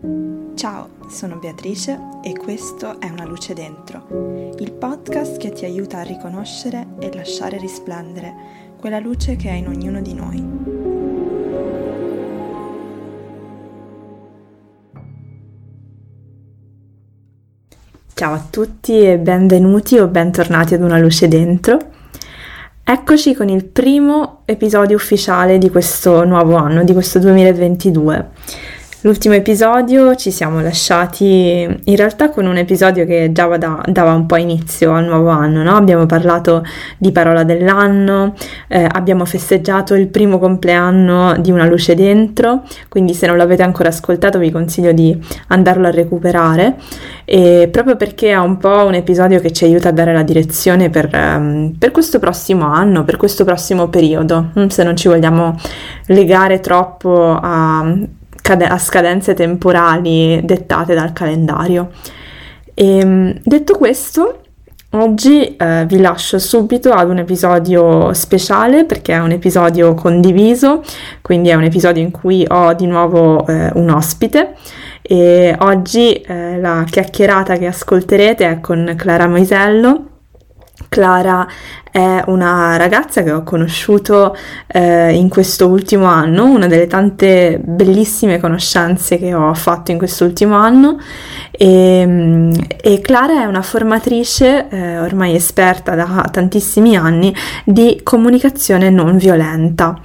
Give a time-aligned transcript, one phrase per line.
[0.00, 6.02] Ciao, sono Beatrice e questo è Una luce dentro, il podcast che ti aiuta a
[6.02, 8.32] riconoscere e lasciare risplendere
[8.78, 10.46] quella luce che è in ognuno di noi.
[18.14, 21.76] Ciao a tutti e benvenuti o bentornati ad Una luce dentro.
[22.84, 28.76] Eccoci con il primo episodio ufficiale di questo nuovo anno, di questo 2022.
[29.02, 34.26] L'ultimo episodio ci siamo lasciati in realtà con un episodio che già da, dava un
[34.26, 35.76] po' inizio al nuovo anno, no?
[35.76, 36.64] Abbiamo parlato
[36.96, 38.34] di parola dell'anno,
[38.66, 43.88] eh, abbiamo festeggiato il primo compleanno di Una luce dentro, quindi se non l'avete ancora
[43.90, 46.74] ascoltato vi consiglio di andarlo a recuperare,
[47.24, 50.90] e proprio perché è un po' un episodio che ci aiuta a dare la direzione
[50.90, 55.56] per, um, per questo prossimo anno, per questo prossimo periodo, mm, se non ci vogliamo
[56.06, 58.16] legare troppo a
[58.52, 61.90] a scadenze temporali dettate dal calendario.
[62.74, 64.42] E, ehm, detto questo,
[64.90, 70.82] oggi eh, vi lascio subito ad un episodio speciale perché è un episodio condiviso,
[71.20, 74.54] quindi è un episodio in cui ho di nuovo eh, un ospite.
[75.02, 80.07] E oggi eh, la chiacchierata che ascolterete è con Clara Moisello.
[80.88, 81.46] Clara
[81.90, 88.38] è una ragazza che ho conosciuto eh, in questo ultimo anno, una delle tante bellissime
[88.38, 90.98] conoscenze che ho fatto in quest'ultimo anno.
[91.50, 98.90] E, mm, e Clara è una formatrice eh, ormai esperta da tantissimi anni di comunicazione
[98.90, 100.00] non violenta.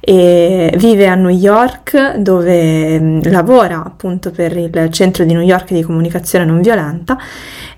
[0.00, 5.72] E vive a New York dove mm, lavora appunto per il centro di New York
[5.72, 7.18] di comunicazione non violenta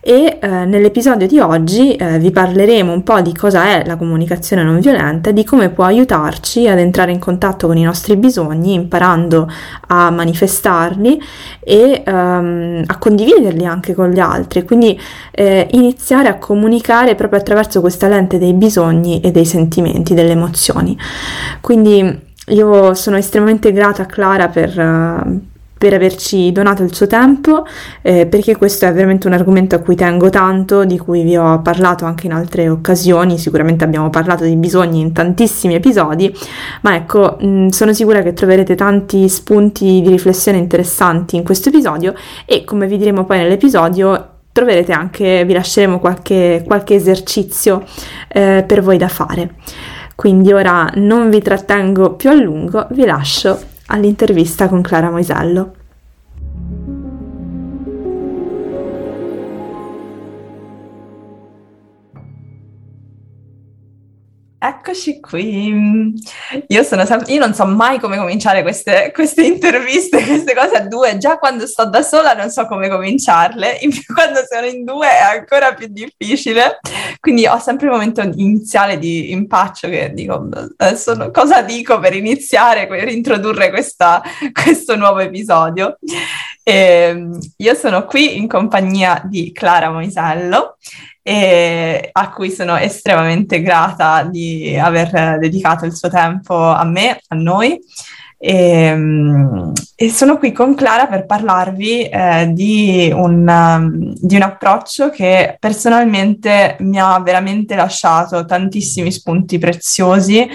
[0.09, 4.63] e eh, nell'episodio di oggi eh, vi parleremo un po' di cosa è la comunicazione
[4.63, 8.73] non violenta e di come può aiutarci ad entrare in contatto con i nostri bisogni
[8.73, 9.47] imparando
[9.89, 11.21] a manifestarli
[11.61, 14.99] e ehm, a condividerli anche con gli altri, quindi
[15.31, 20.97] eh, iniziare a comunicare proprio attraverso questa lente dei bisogni e dei sentimenti, delle emozioni.
[21.61, 25.41] Quindi io sono estremamente grata a Clara per, uh,
[25.79, 27.65] per averci donato il suo tempo,
[28.03, 31.63] eh, perché questo è veramente un argomento a cui tengo tanto, di cui vi ho
[31.63, 36.35] parlato anche in altre occasioni, sicuramente abbiamo parlato di bisogni in tantissimi episodi,
[36.83, 41.69] ma ecco, mh, mm, sono sicura che troverete tanti spunti di riflessione interessanti in questo
[41.69, 47.85] episodio e come vi diremo poi nell'episodio troverete anche, vi lasceremo qualche, qualche esercizio
[48.29, 49.55] eh, per voi da fare.
[50.17, 55.73] Quindi ora non vi trattengo più a lungo, vi lascio all'intervista con Clara Moisello.
[64.61, 66.13] Eccoci qui.
[66.67, 70.81] Io, sono sempre, io non so mai come cominciare queste, queste, interviste, queste cose a
[70.81, 71.17] due.
[71.17, 75.07] Già quando sto da sola non so come cominciarle, in più quando sono in due
[75.07, 76.81] è ancora più difficile.
[77.21, 82.89] Quindi ho sempre il momento iniziale di impaccio che dico adesso cosa dico per iniziare,
[82.89, 84.21] per introdurre questa,
[84.53, 85.99] questo nuovo episodio.
[86.69, 90.77] E, ehm, io sono qui in compagnia di Clara Moisello
[91.23, 97.37] e a cui sono estremamente grata di aver dedicato il suo tempo a me, a
[97.37, 97.81] noi.
[98.41, 104.43] E, ehm, e sono qui con Clara per parlarvi eh, di, un, um, di un
[104.43, 110.47] approccio che personalmente mi ha veramente lasciato tantissimi spunti preziosi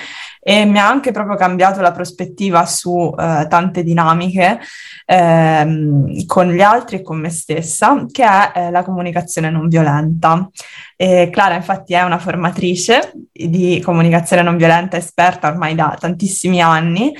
[0.43, 4.59] e mi ha anche proprio cambiato la prospettiva su eh, tante dinamiche
[5.05, 10.49] ehm, con gli altri e con me stessa, che è eh, la comunicazione non violenta.
[10.97, 17.13] E Clara infatti è una formatrice di comunicazione non violenta esperta ormai da tantissimi anni,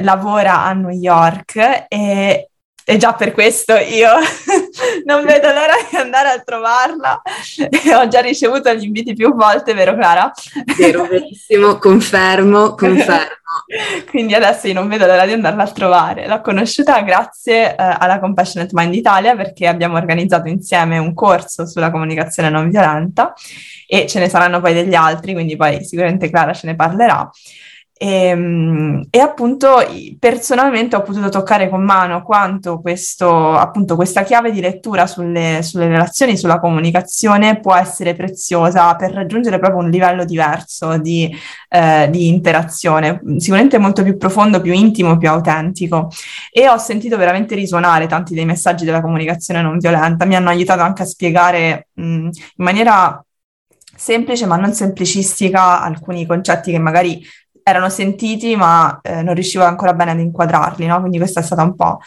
[0.00, 2.50] lavora a New York e
[2.90, 4.08] e già per questo io
[5.04, 7.20] non vedo l'ora di andare a trovarla
[7.68, 10.32] e ho già ricevuto gli inviti più volte, vero Clara?
[10.78, 13.36] Vero, verissimo, confermo, confermo.
[14.08, 16.26] Quindi adesso io non vedo l'ora di andarla a trovare.
[16.26, 21.90] L'ho conosciuta grazie eh, alla Compassionate Mind Italia perché abbiamo organizzato insieme un corso sulla
[21.90, 23.34] comunicazione non violenta
[23.86, 27.30] e ce ne saranno poi degli altri, quindi poi sicuramente Clara ce ne parlerà.
[28.00, 29.78] E, ehm, e, appunto
[30.20, 35.88] personalmente ho potuto toccare con mano quanto questo, appunto, questa chiave di lettura sulle, sulle,
[35.88, 41.28] relazioni, sulla comunicazione può essere preziosa per raggiungere proprio un livello diverso di,
[41.68, 46.08] eh, di interazione, sicuramente molto più profondo, più intimo, più autentico.
[46.52, 50.82] E ho sentito veramente risuonare tanti dei messaggi della comunicazione non violenta, mi hanno aiutato
[50.82, 53.20] anche a spiegare mh, in maniera
[53.98, 57.20] semplice ma non semplicistica alcuni concetti che magari
[57.68, 61.00] erano sentiti ma eh, non riuscivo ancora bene ad inquadrarli, no?
[61.00, 61.98] Quindi questa è stata un po'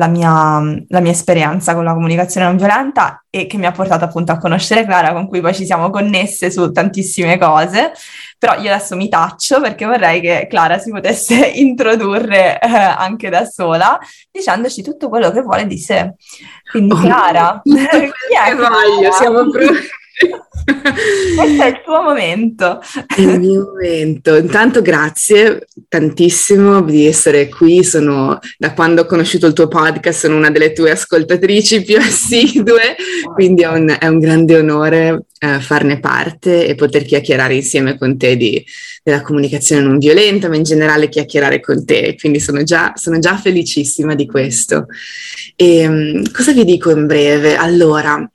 [0.00, 4.04] la mia, la mia, esperienza con la comunicazione non violenta e che mi ha portato
[4.04, 7.92] appunto a conoscere Clara, con cui poi ci siamo connesse su tantissime cose.
[8.38, 13.44] Però io adesso mi taccio perché vorrei che Clara si potesse introdurre eh, anche da
[13.44, 13.98] sola,
[14.30, 16.14] dicendoci tutto quello che vuole di sé.
[16.70, 19.12] Quindi oh, Clara, chi è Clara?
[19.12, 19.88] Siamo pronti.
[21.36, 22.80] Questo è il tuo momento.
[23.16, 24.36] Il mio momento.
[24.36, 27.82] Intanto grazie tantissimo di essere qui.
[27.84, 32.96] Sono, da quando ho conosciuto il tuo podcast, sono una delle tue ascoltatrici più assidue,
[33.34, 38.18] quindi è un, è un grande onore eh, farne parte e poter chiacchierare insieme con
[38.18, 38.62] te di,
[39.02, 42.16] della comunicazione non violenta, ma in generale chiacchierare con te.
[42.18, 44.86] Quindi sono già, sono già felicissima di questo.
[45.56, 47.56] E, ehm, cosa vi dico in breve?
[47.56, 48.28] Allora,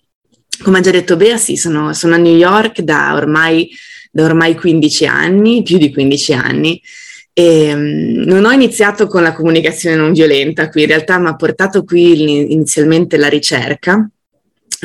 [0.65, 3.69] come ha già detto Bea, sì, sono, sono a New York da ormai,
[4.09, 6.81] da ormai 15 anni, più di 15 anni.
[7.33, 11.35] E, um, non ho iniziato con la comunicazione non violenta qui, in realtà mi ha
[11.35, 14.09] portato qui inizialmente la ricerca.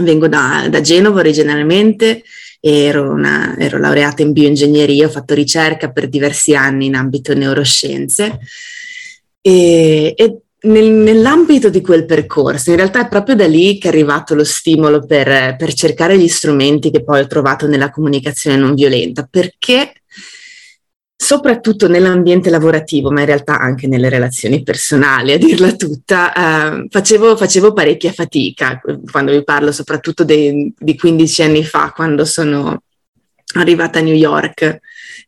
[0.02, 2.24] Vengo da, da Genova originariamente,
[2.60, 8.38] ero, una, ero laureata in bioingegneria, ho fatto ricerca per diversi anni in ambito neuroscienze
[9.40, 13.90] e, e nel, nell'ambito di quel percorso, in realtà è proprio da lì che è
[13.90, 18.74] arrivato lo stimolo per, per cercare gli strumenti che poi ho trovato nella comunicazione non
[18.74, 19.92] violenta, perché
[21.16, 27.36] soprattutto nell'ambiente lavorativo, ma in realtà anche nelle relazioni personali, a dirla tutta, eh, facevo,
[27.36, 28.80] facevo, parecchia fatica
[29.10, 32.82] quando vi parlo soprattutto dei, di 15 anni fa, quando sono
[33.54, 34.78] arrivata a New York.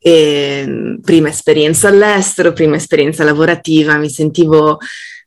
[0.05, 4.79] E, prima esperienza all'estero, prima esperienza lavorativa, mi sentivo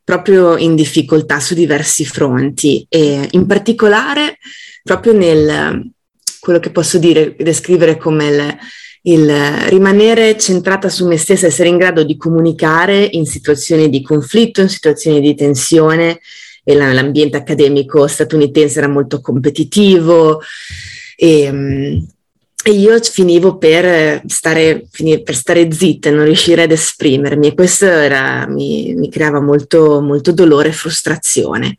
[0.06, 4.38] proprio in difficoltà su diversi fronti e in particolare
[4.84, 5.92] proprio nel
[6.40, 8.58] quello che posso dire, descrivere come il,
[9.02, 9.36] il
[9.68, 14.70] rimanere centrata su me stessa, essere in grado di comunicare in situazioni di conflitto, in
[14.70, 16.20] situazioni di tensione.
[16.64, 20.40] E l'ambiente accademico statunitense era molto competitivo.
[21.16, 22.06] E,
[22.68, 24.88] e io finivo per stare,
[25.24, 30.02] per stare zitta e non riuscire ad esprimermi e questo era, mi, mi, creava molto,
[30.02, 31.76] molto dolore e frustrazione.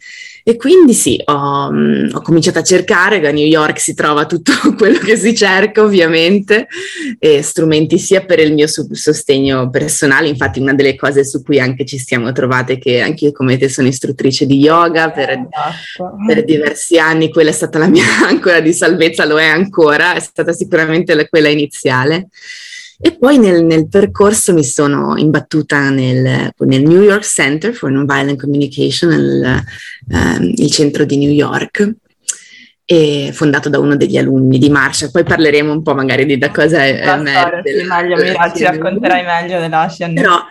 [0.48, 4.52] E quindi sì, ho, mm, ho, cominciato a cercare, a New York si trova tutto
[4.78, 6.68] quello che si cerca ovviamente,
[7.18, 11.84] e strumenti sia per il mio sostegno personale, infatti una delle cose su cui anche
[11.84, 16.14] ci siamo trovate, che anche io come te sono istruttrice di yoga per, esatto.
[16.24, 20.20] per diversi anni, quella è stata la mia ancora di salvezza, lo è ancora, è
[20.20, 22.28] stata sicuramente quella iniziale.
[22.98, 28.40] E poi nel, nel percorso mi sono imbattuta nel, nel, New York Center for Nonviolent
[28.40, 29.64] Communication, il,
[30.08, 31.94] um, il centro di New York,
[32.86, 35.10] e fondato da uno degli alunni di Marcia.
[35.10, 38.62] Poi parleremo un po' magari di da cosa è La storia, sì, meglio, mi, ci
[38.62, 40.12] racconterai meglio della Ocean.
[40.14, 40.46] No,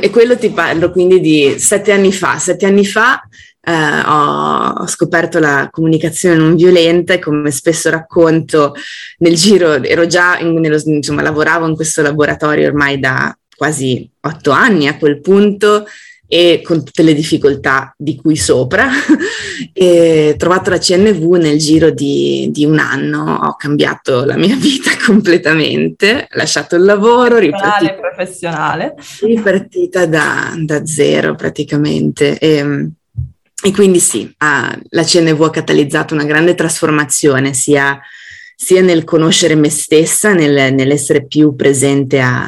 [0.00, 2.38] e quello ti parlo quindi di sette anni fa.
[2.38, 3.22] Sette anni fa
[3.64, 8.74] eh, ho, scoperto la comunicazione non violenta e come spesso racconto
[9.18, 14.50] nel giro, ero già, in, nello, insomma, lavoravo in questo laboratorio ormai da quasi otto
[14.50, 15.86] anni a quel punto
[16.26, 18.88] e con tutte le difficoltà di cui sopra,
[19.74, 24.92] e trovato la CNV nel giro di, di, un anno, ho cambiato la mia vita
[25.04, 28.94] completamente, lasciato il lavoro, ripartita, professionale.
[29.20, 32.38] ripartita da, da zero praticamente.
[32.38, 32.90] E,
[33.64, 38.00] e quindi sì, ah, la CNV ha catalizzato una grande trasformazione sia,
[38.56, 42.42] sia nel conoscere me stessa, nel, nell'essere più presente a,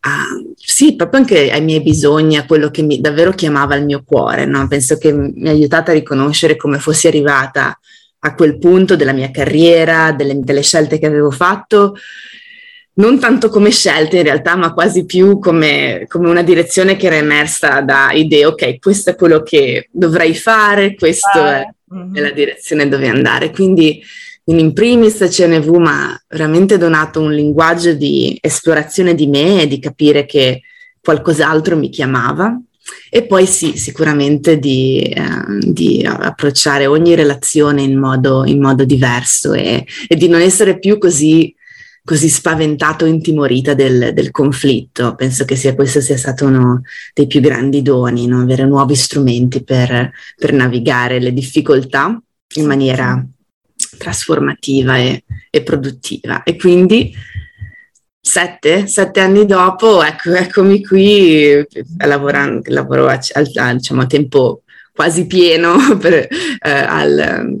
[0.00, 4.02] a, sì, proprio anche ai miei bisogni, a quello che mi davvero chiamava il mio
[4.04, 4.44] cuore.
[4.44, 4.68] No?
[4.68, 7.78] Penso che mi ha aiutato a riconoscere come fossi arrivata
[8.20, 11.94] a quel punto della mia carriera, delle, delle scelte che avevo fatto
[12.98, 17.16] non tanto come scelte in realtà, ma quasi più come, come, una direzione che era
[17.16, 22.14] emersa da idee, ok, questo è quello che dovrei fare, questa è, mm-hmm.
[22.14, 23.50] è, la direzione dove andare.
[23.50, 24.02] Quindi,
[24.46, 29.78] in primis CNV mi ha veramente donato un linguaggio di esplorazione di me e di
[29.78, 30.62] capire che
[31.00, 32.58] qualcos'altro mi chiamava.
[33.10, 35.22] E poi sì, sicuramente di, eh,
[35.60, 40.96] di approcciare ogni relazione in modo, in modo diverso e, e di non essere più
[40.96, 41.54] così
[42.08, 45.14] così spaventata o intimorita del, del, conflitto.
[45.14, 46.80] Penso che sia, questo sia stato uno
[47.12, 48.40] dei più grandi doni, no?
[48.40, 52.18] avere nuovi strumenti per, per, navigare le difficoltà
[52.54, 53.22] in maniera
[53.98, 56.44] trasformativa e, e produttiva.
[56.44, 57.12] E quindi
[58.18, 61.62] sette, sette anni dopo, ecco, eccomi qui
[61.98, 64.62] lavorando, lavoro a, a, diciamo, a tempo
[64.98, 66.28] quasi pieno per, eh,
[66.60, 67.56] al,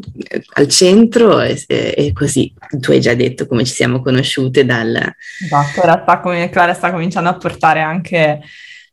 [0.54, 2.52] al, centro e, e, così.
[2.80, 5.14] Tu hai già detto come ci siamo conosciute dal...
[5.44, 8.40] Esatto, ora sta come, Clara sta cominciando a portare anche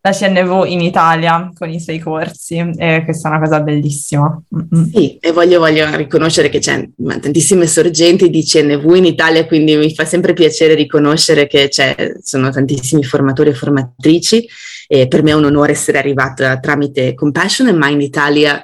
[0.06, 4.40] la CNV in Italia con i suoi corsi e questa è una cosa bellissima.
[4.56, 4.90] Mm-hmm.
[4.94, 6.88] Sì, e voglio, voglio riconoscere che c'è
[7.20, 12.52] tantissime sorgenti di CNV in Italia, quindi mi fa sempre piacere riconoscere che c'è, sono
[12.52, 14.48] tantissimi formatori e formatrici
[14.88, 18.64] e per me è un onore essere arrivata tramite Compassion, ma in Italia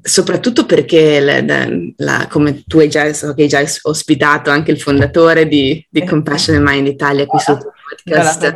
[0.00, 4.78] soprattutto perché la, la, come tu hai già, so che hai già ospitato anche il
[4.78, 7.58] fondatore di, di Compassion Mind Italia qui sul
[8.04, 8.54] podcast,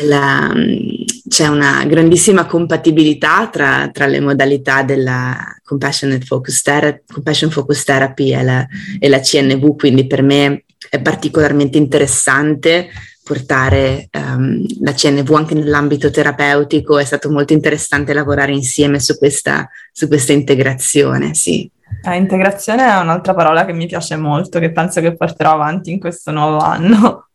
[0.00, 0.52] la,
[1.28, 8.34] c'è una grandissima compatibilità tra, tra, le modalità della Compassionate Focus, Ther- Compassion Focus Therapy
[8.34, 8.66] e la,
[8.98, 12.88] e la CNV, quindi per me è particolarmente interessante
[13.24, 19.68] portare um, la CNV anche nell'ambito terapeutico, è stato molto interessante lavorare insieme su questa,
[19.92, 21.70] su questa integrazione, sì.
[22.04, 26.00] Eh, integrazione è un'altra parola che mi piace molto, che penso che porterò avanti in
[26.00, 27.28] questo nuovo anno.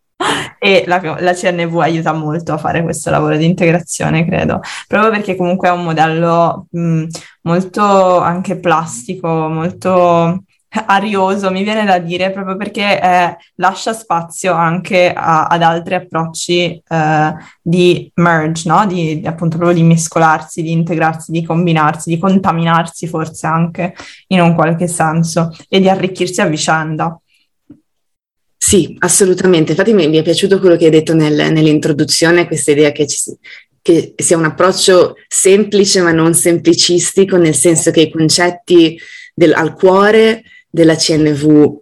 [0.60, 5.36] E la, la, CNV aiuta molto a fare questo lavoro di integrazione, credo, proprio perché
[5.36, 7.06] comunque è un modello mh,
[7.42, 10.44] molto anche plastico, molto
[10.86, 16.82] arioso, mi viene da dire, proprio perché eh, lascia spazio anche a, ad altri approcci
[16.88, 18.86] eh, di merge, no?
[18.86, 23.96] di, di, appunto proprio di mescolarsi, di integrarsi, di combinarsi, di contaminarsi forse anche
[24.28, 27.20] in un qualche senso e di arricchirsi a vicenda.
[28.58, 29.72] Sì, assolutamente.
[29.72, 33.38] Infatti mi, mi è piaciuto quello che hai detto nel, nell'introduzione, questa idea che, ci,
[33.82, 39.00] che sia un approccio semplice ma non semplicistico, nel senso che i concetti
[39.34, 41.80] del, al cuore della CNV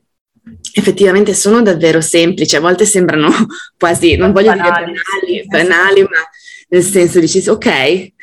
[0.74, 3.32] effettivamente sono davvero semplici, a volte sembrano
[3.79, 6.29] quasi, non voglio banali, dire banali, banali ma
[6.67, 8.13] nel senso dici ok, eh,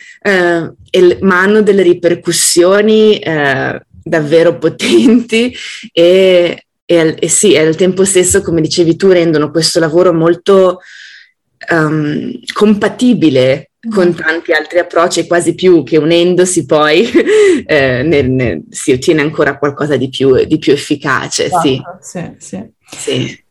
[1.21, 5.55] ma hanno delle ripercussioni eh, davvero potenti
[5.93, 10.81] e, e, e, sì, al tempo stesso, come dicevi tu, rendono questo lavoro molto
[11.71, 14.17] um, compatibile con mm-hmm.
[14.17, 17.09] tanti altri approcci, quasi più che unendosi poi
[17.67, 21.47] eh, nel, nel, si ottiene ancora qualcosa di più, di più efficace.
[21.47, 21.83] Esatto, sì.
[22.01, 22.71] Sì, sì.
[22.97, 23.45] sì.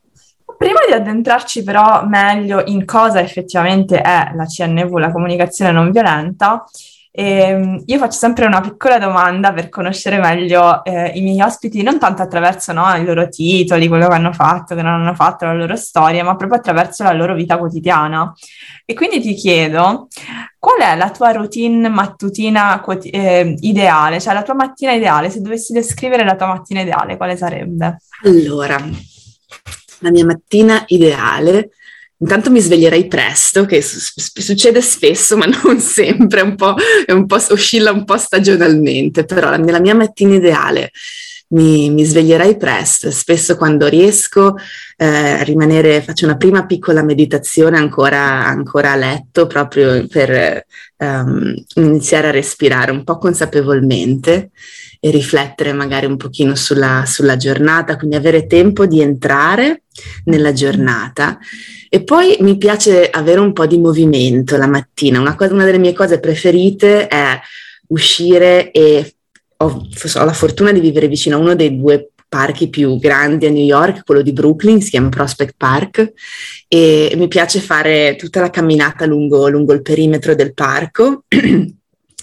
[0.57, 6.63] Prima di addentrarci però meglio in cosa effettivamente è la CNV, la comunicazione non violenta,
[7.13, 11.83] e ehm, io faccio sempre una piccola domanda per conoscere meglio eh, i miei ospiti,
[11.83, 15.43] non tanto attraverso no, i loro titoli, quello che hanno fatto, che non hanno fatto,
[15.45, 18.33] la loro storia, ma proprio attraverso la loro vita quotidiana.
[18.85, 20.07] E quindi ti chiedo,
[20.57, 25.29] qual è la tua routine mattutina quoti- eh, ideale, cioè la tua mattina ideale?
[25.29, 27.97] Se dovessi descrivere la tua mattina ideale, quale sarebbe?
[28.23, 28.77] Allora,
[29.99, 31.71] la mia mattina ideale
[32.21, 36.75] Intanto mi sveglierei presto, che su- succede spesso, ma non sempre, un po',
[37.07, 40.91] un po', oscilla un po' stagionalmente, però nella mia mattina ideale
[41.51, 44.55] mi, mi sveglierei presto spesso quando riesco
[44.98, 50.65] eh, rimanere, faccio una prima piccola meditazione ancora, ancora a letto, proprio per
[50.98, 54.51] um, iniziare a respirare un po' consapevolmente
[55.00, 59.84] e riflettere magari un pochino sulla, sulla giornata, quindi avere tempo di entrare
[60.25, 61.39] nella giornata.
[61.89, 65.20] E poi mi piace avere un po' di movimento la mattina.
[65.20, 67.39] Una, cosa, una delle mie cose preferite è
[67.88, 69.15] uscire e
[69.63, 73.49] ho, ho, la fortuna di vivere vicino a uno dei due parchi più grandi a
[73.49, 76.13] New York, quello di Brooklyn, si chiama Prospect Park,
[76.67, 81.23] e mi piace fare tutta la camminata lungo, lungo il perimetro del parco.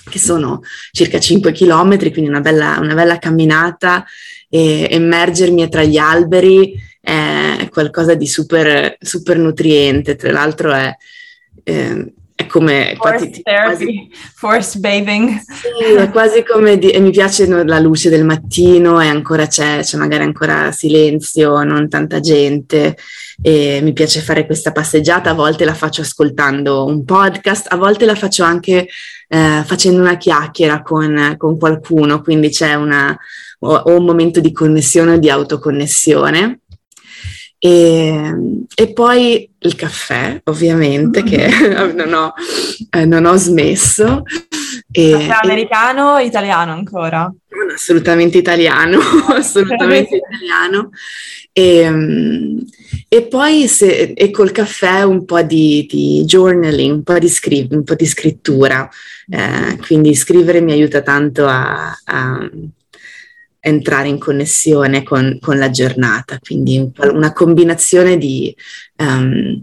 [0.08, 4.04] che sono circa 5 chilometri, quindi una bella, una bella camminata,
[4.48, 10.94] e immergermi tra gli alberi è qualcosa di super, super nutriente, tra l'altro è,
[11.62, 12.94] eh, è come...
[12.96, 15.40] Force therapy, quasi, force bathing.
[15.40, 16.78] Sì, è quasi come...
[16.78, 21.88] Di, mi piace la luce del mattino e ancora c'è, c'è magari ancora silenzio, non
[21.88, 22.96] tanta gente
[23.42, 28.04] e mi piace fare questa passeggiata, a volte la faccio ascoltando un podcast, a volte
[28.04, 28.86] la faccio anche
[29.28, 33.16] eh, facendo una chiacchiera con, con qualcuno, quindi c'è una,
[33.60, 36.60] o, o un momento di connessione o di autoconnessione.
[37.60, 38.32] E,
[38.74, 41.48] e, poi il caffè, ovviamente, che
[41.92, 42.32] non ho,
[42.90, 44.22] eh, non ho smesso.
[44.90, 47.32] E, caffè americano o italiano ancora?
[47.74, 48.98] Assolutamente italiano,
[49.34, 50.90] assolutamente italiano.
[51.52, 52.62] E,
[53.08, 57.66] e poi se, e col caffè un po' di, di journaling, un po' di, scri-
[57.70, 58.88] un po di scrittura.
[59.28, 62.50] Eh, quindi scrivere mi aiuta tanto a, a
[63.60, 68.54] entrare in connessione con, con, la giornata, quindi una combinazione di,
[68.96, 69.62] um,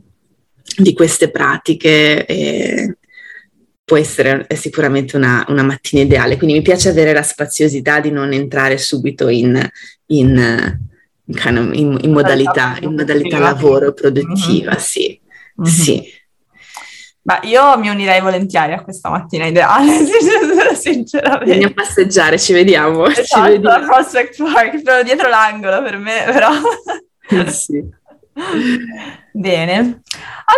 [0.77, 2.97] di queste pratiche e
[3.83, 6.37] può essere sicuramente una, una, mattina ideale.
[6.37, 9.57] Quindi mi piace avere la spaziosità di non entrare subito in,
[10.07, 10.79] in,
[11.25, 14.79] in, in modalità, modalità lavoro produttiva, mm-hmm.
[14.79, 15.21] sì.
[15.61, 15.71] Mm-hmm.
[15.71, 16.03] sì.
[17.25, 20.05] Ma io mi unirei volentieri a questa mattina ideale,
[20.75, 21.53] sinceramente.
[21.53, 23.05] Andiamo a passeggiare, ci vediamo.
[23.09, 23.83] Esatto, ci vediamo.
[23.83, 26.49] a Prospect Park, però dietro l'angolo per me, però.
[27.49, 27.83] sì.
[29.31, 30.01] Bene,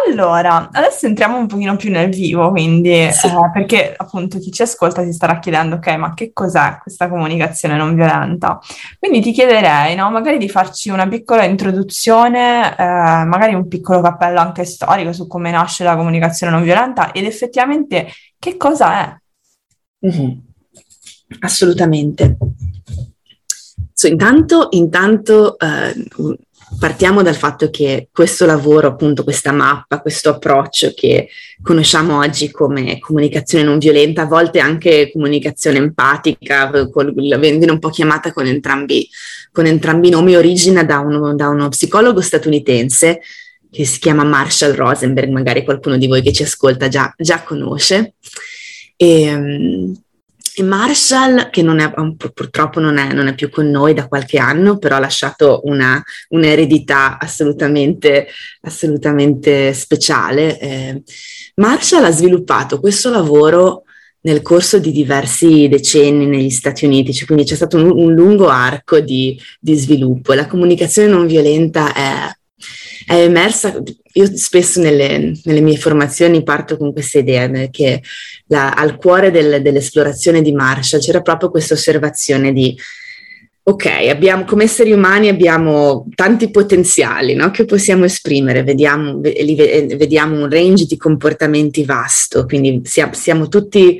[0.07, 3.27] allora adesso entriamo un pochino più nel vivo, quindi Sì.
[3.27, 7.75] eh, perché appunto chi ci ascolta si starà chiedendo, ok, ma che cos'è questa comunicazione
[7.75, 8.59] non violenta?
[8.99, 12.83] Quindi ti chiederei, no, magari di farci una piccola introduzione, eh,
[13.25, 18.07] magari un piccolo cappello anche storico su come nasce la comunicazione non violenta ed effettivamente
[18.39, 19.17] che cosa è?
[19.99, 20.41] Mhm.
[21.41, 22.37] Assolutamente.
[23.93, 25.93] So, intanto, intanto eh,
[26.79, 31.29] partiamo dal fatto che questo lavoro, appunto, questa mappa, questo approccio che
[31.61, 37.89] conosciamo oggi come comunicazione non violenta, a volte anche comunicazione empatica, con- viene un po'
[37.89, 39.07] chiamata con entrambi,
[39.51, 43.21] con entrambi i nomi, origina da uno, da uno psicologo statunitense
[43.71, 48.13] che si chiama Marshall Rosenberg, magari qualcuno di voi che ci ascolta già, già conosce.
[48.95, 49.93] E, mm,
[50.59, 54.07] e Marshall, che non è, pur- purtroppo non è, non è più con noi da
[54.07, 58.27] qualche anno, però ha lasciato una, un'eredità assolutamente,
[58.61, 60.59] assolutamente speciale.
[60.59, 61.03] eh,
[61.57, 63.83] Marshall ha sviluppato questo lavoro
[64.21, 68.47] nel corso di diversi decenni negli Stati Uniti, cioè quindi c'è stato un, un lungo
[68.47, 72.35] arco di, di sviluppo e la comunicazione non violenta è,
[73.07, 73.81] è emersa.
[74.13, 78.01] Io spesso nelle, nelle mie formazioni parto con questa idea eh, che
[78.47, 82.75] la- al cuore del- dell'esplorazione di Marshall c'era proprio questa osservazione di
[83.63, 90.49] ok, abbiamo, come esseri umani abbiamo tanti potenziali no, che possiamo esprimere, vediamo, vediamo un
[90.49, 93.99] range di comportamenti vasto, quindi sia- siamo tutti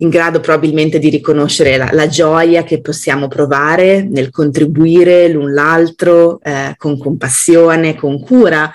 [0.00, 6.40] in grado probabilmente di riconoscere la, la gioia che possiamo provare nel contribuire l'un l'altro
[6.42, 8.72] eh, con compassione, con cura,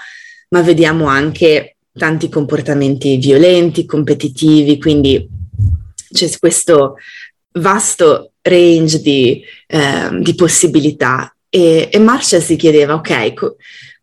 [0.49, 5.27] ma vediamo anche tanti comportamenti violenti, competitivi, quindi
[6.11, 6.97] c'è questo
[7.53, 11.33] vasto range di, ehm, di possibilità.
[11.49, 13.55] E, e Marshall si chiedeva, ok, co-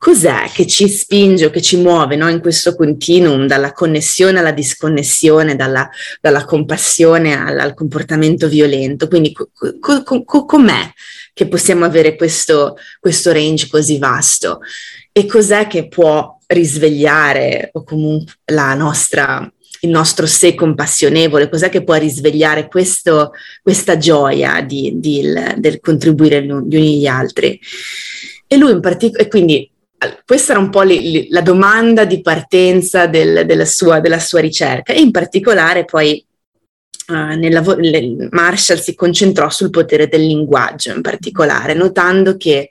[0.02, 4.50] cos'è che ci spinge o che ci muove no, in questo continuum dalla connessione alla
[4.50, 5.88] disconnessione, dalla,
[6.20, 9.06] dalla compassione al, al comportamento violento?
[9.06, 10.90] Quindi co- co- co- com'è
[11.32, 14.58] che possiamo avere questo, questo range così vasto?
[15.12, 19.48] E cos'è che può risvegliare o comunque la nostra,
[19.82, 21.48] il nostro sé compassionevole?
[21.48, 27.60] Cos'è che può risvegliare questo, questa gioia di, di- del contribuire gli uni agli altri?
[28.48, 29.70] E lui in particolare, quindi
[30.24, 34.40] questa era un po' li- li- la domanda di partenza del- della, sua, della sua
[34.40, 36.24] ricerca e in particolare poi
[37.08, 42.70] eh, nel lavoro, le- Marshall si concentrò sul potere del linguaggio in particolare, notando che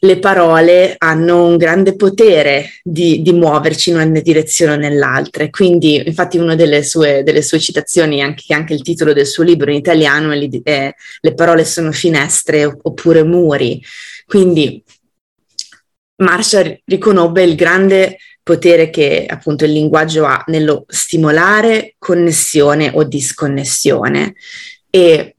[0.00, 5.48] le parole hanno un grande potere di, di muoverci in una direzione o nell'altra.
[5.50, 9.26] Quindi, infatti, una delle sue, delle sue citazioni, anche, che è anche il titolo del
[9.26, 13.82] suo libro in italiano, è, è Le parole sono finestre oppure muri.
[14.24, 14.82] Quindi
[16.18, 24.34] Marshall riconobbe il grande potere che appunto il linguaggio ha nello stimolare connessione o disconnessione
[24.88, 25.36] e,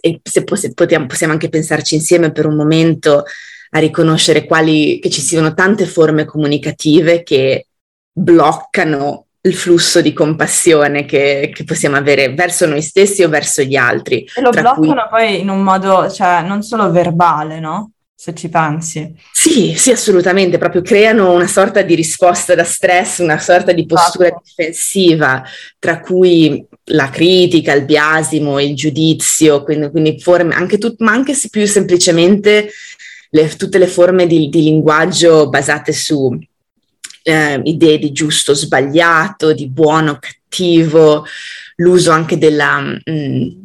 [0.00, 3.24] e se potiamo- possiamo anche pensarci insieme per un momento
[3.70, 7.66] a riconoscere quali, che ci siano tante forme comunicative che
[8.10, 13.76] bloccano il flusso di compassione che, che possiamo avere verso noi stessi o verso gli
[13.76, 14.26] altri.
[14.34, 17.90] E lo tra cui- bloccano poi in un modo, cioè non solo verbale, no?
[18.24, 19.14] Se ci pensi.
[19.32, 24.28] Sì, sì, assolutamente, proprio creano una sorta di risposta da stress, una sorta di postura
[24.28, 24.42] Esatto.
[24.46, 25.42] difensiva,
[25.78, 31.34] tra cui la critica, il biasimo, il giudizio, quindi, quindi forme, anche tut- ma anche
[31.34, 32.70] se più semplicemente
[33.28, 36.34] le- tutte le forme di, di linguaggio basate su
[37.24, 41.26] eh, idee di giusto, sbagliato, di buono, cattivo,
[41.76, 42.80] l'uso anche della...
[42.80, 43.63] mm,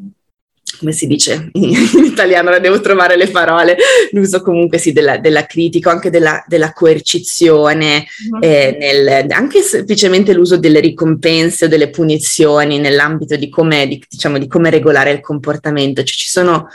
[0.78, 3.78] come si dice in, italiano, ora devo trovare le parole,
[4.12, 8.06] l'uso comunque sì della, della critica, anche della, della coercizione,
[8.42, 14.38] eh, nel- anche semplicemente l'uso delle ricompense o delle punizioni nell'ambito di come, di- diciamo,
[14.38, 16.04] di come regolare il comportamento.
[16.04, 16.68] Cioè, ci sono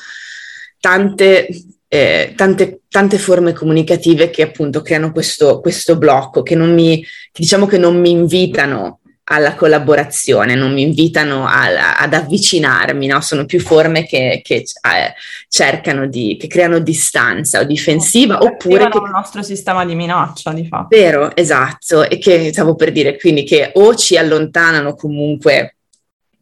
[0.81, 1.49] tante,
[1.89, 7.41] eh, tante, tante forme comunicative che appunto creano questo, questo blocco, che non mi, che
[7.41, 13.21] diciamo che non mi invitano alla collaborazione, non mi invitano al- ad avvicinarmi, no?
[13.23, 15.15] Sono più forme che, che, eh,
[15.49, 20.67] cercano di, che creano distanza o difensiva, oppure che il nostro sistema di minaccia, di
[20.67, 20.89] fatto.
[20.91, 25.77] Vero, esatto, e che stavo per dire quindi che o ci allontanano comunque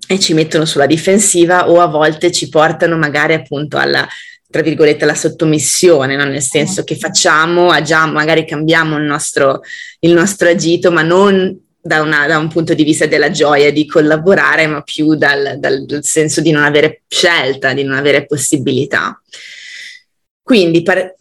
[0.08, 4.06] e ci mettono sulla difensiva o a volte ci portano magari appunto alla,
[4.50, 6.24] tra virgolette, alla sottomissione, no?
[6.24, 9.60] nel senso che facciamo, agiamo, magari cambiamo il nostro,
[10.00, 13.86] il nostro agito, ma non da, una, da, un punto di vista della gioia di
[13.86, 19.20] collaborare, ma più dal, dal, dal senso di non avere scelta, di non avere possibilità.
[20.40, 21.14] Quindi par-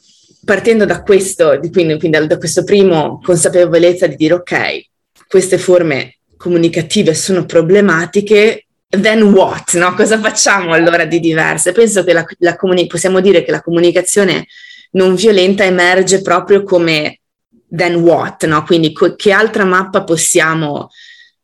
[0.46, 4.86] partendo da questo, quindi, quindi da, questo primo consapevolezza di dire ok,
[5.28, 9.74] queste forme comunicative sono problematiche, then what?
[9.74, 9.94] No?
[9.96, 11.72] Cosa facciamo allora di diverso?
[11.72, 14.46] Penso che la, la comuni- possiamo dire che la comunicazione
[14.92, 17.21] non violenta emerge proprio come
[17.72, 18.46] then what?
[18.46, 18.64] No?
[18.64, 20.90] Quindi co- che altra mappa possiamo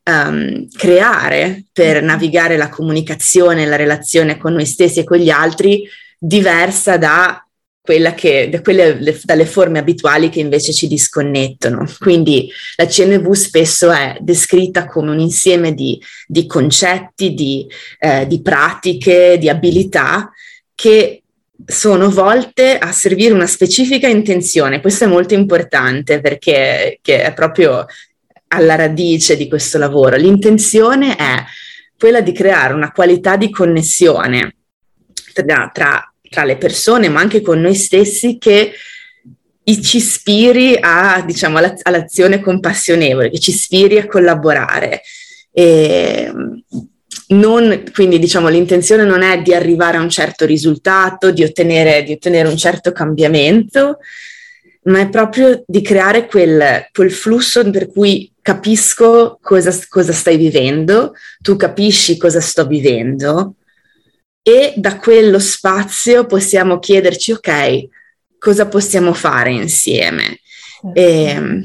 [0.04, 5.88] um, creare per navigare la comunicazione, la relazione con noi stessi e con gli altri
[6.20, 7.42] diversa da
[7.88, 11.86] quella che, da quelle, le, dalle forme abituali che invece ci disconnettono.
[12.00, 17.66] Quindi la CNV spesso è descritta come un insieme di, di concetti, di,
[18.00, 20.30] eh, di pratiche, di abilità
[20.76, 21.24] che
[21.66, 24.82] sono volte a servire una specifica intenzione.
[24.82, 27.86] Questo è molto importante perché è proprio
[28.50, 30.16] alla radice di questo lavoro.
[30.16, 31.44] L'intenzione è
[31.98, 34.56] quella di creare una qualità di connessione
[35.34, 38.74] tra, tra tra le persone, ma anche con noi stessi, che
[39.82, 45.02] ci ispiri a, diciamo, all'azione compassionevole, che ci ispiri a collaborare.
[45.52, 46.32] E
[47.28, 52.14] non, quindi diciamo l'intenzione non è di arrivare a un certo risultato, di ottenere, di
[52.14, 54.00] ottenere un certo cambiamento,
[54.84, 61.14] ma è proprio di creare quel, quel flusso per cui capisco cosa, cosa, stai vivendo,
[61.42, 63.56] tu capisci cosa sto vivendo
[64.42, 67.88] e da quello spazio possiamo chiederci, ok,
[68.40, 70.40] cosa possiamo fare insieme?
[70.94, 71.64] E,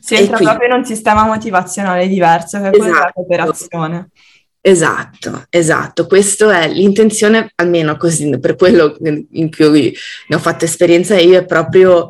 [0.00, 4.10] si entra qui, proprio in un sistema motivazionale diverso che è quello della cooperazione.
[4.68, 6.08] Esatto, esatto.
[6.08, 8.96] Questo è l'intenzione, almeno così, per quello
[9.30, 12.08] in cui ne ho fatto esperienza io, è proprio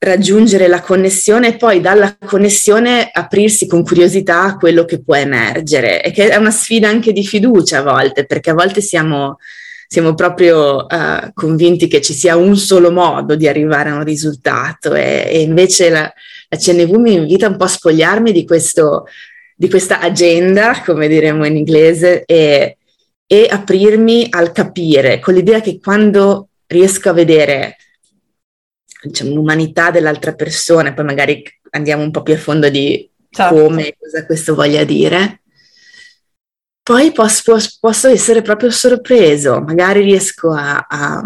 [0.00, 6.02] raggiungere la connessione e poi dalla connessione aprirsi con curiosità a quello che può emergere
[6.02, 9.38] e che è una sfida anche di fiducia a volte, perché a volte siamo,
[9.86, 14.92] siamo proprio uh, convinti che ci sia un solo modo di arrivare a un risultato
[14.92, 16.12] e, e invece la,
[16.50, 19.06] la, CNV mi invita un po' a spogliarmi di, questo,
[19.60, 22.76] di questa agenda, come diremmo in inglese, e,
[23.26, 27.76] e aprirmi al capire, con l'idea che quando riesco a vedere
[29.02, 33.52] diciamo, l'umanità dell'altra persona, poi magari andiamo un po' più a fondo di certo.
[33.52, 35.42] come, cosa questo voglia dire.
[36.80, 41.20] Poi posso, posso essere proprio sorpreso, magari riesco a, a,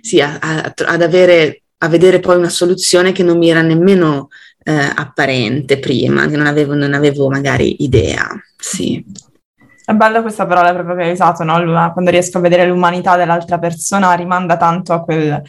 [0.00, 4.28] sì, a, ad avere, a vedere poi una soluzione che non mi era nemmeno
[4.64, 8.28] eh, apparente prima, che non avevo, non avevo magari idea.
[8.56, 9.04] Sì.
[9.84, 11.92] È bella questa parola proprio che hai usato, no?
[11.92, 15.42] quando riesco a vedere l'umanità dell'altra persona rimanda tanto a quel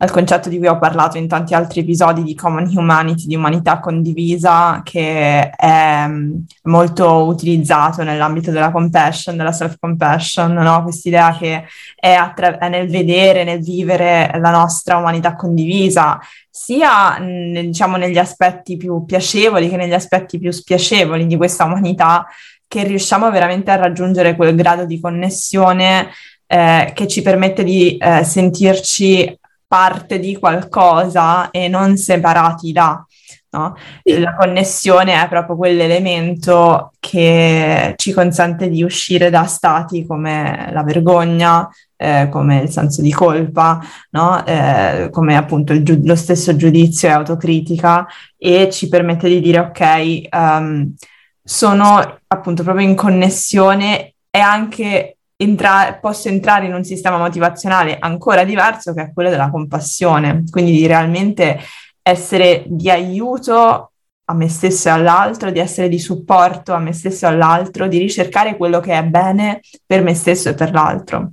[0.00, 3.80] al concetto di cui ho parlato in tanti altri episodi di common humanity, di umanità
[3.80, 10.84] condivisa, che è mm, molto utilizzato nell'ambito della compassion, della self-compassion, no?
[10.84, 11.64] quest'idea che
[11.96, 18.76] è, attra- è, nel vedere, nel vivere la nostra umanità condivisa, sia diciamo, negli aspetti
[18.76, 22.24] più piacevoli che negli aspetti più spiacevoli di questa umanità,
[22.68, 26.10] che riusciamo veramente a raggiungere quel grado di connessione
[26.46, 33.04] eh, che ci permette di eh, sentirci parte di qualcosa e non separati da.
[33.50, 33.76] No?
[34.02, 34.18] Sì.
[34.18, 41.68] La connessione è proprio quell'elemento che ci consente di uscire da stati come la vergogna,
[41.96, 44.44] eh, come il senso di colpa, no?
[44.44, 50.28] eh, come appunto giu- lo stesso giudizio e autocritica e ci permette di dire ok,
[50.30, 50.94] um,
[51.42, 58.44] sono appunto proprio in connessione e anche entra- posso entrare in un sistema motivazionale ancora
[58.44, 61.60] diverso che è quello della compassione, quindi di realmente
[62.02, 63.92] essere di aiuto
[64.30, 67.98] a me stesso e all'altro, di essere di supporto a me stesso e all'altro, di
[67.98, 71.32] ricercare quello che è bene per me stesso e per l'altro.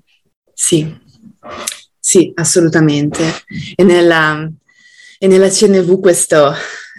[0.53, 0.95] Sì,
[1.99, 3.23] sì, assolutamente.
[3.75, 4.49] E nella,
[5.17, 6.53] e nella CNV questo,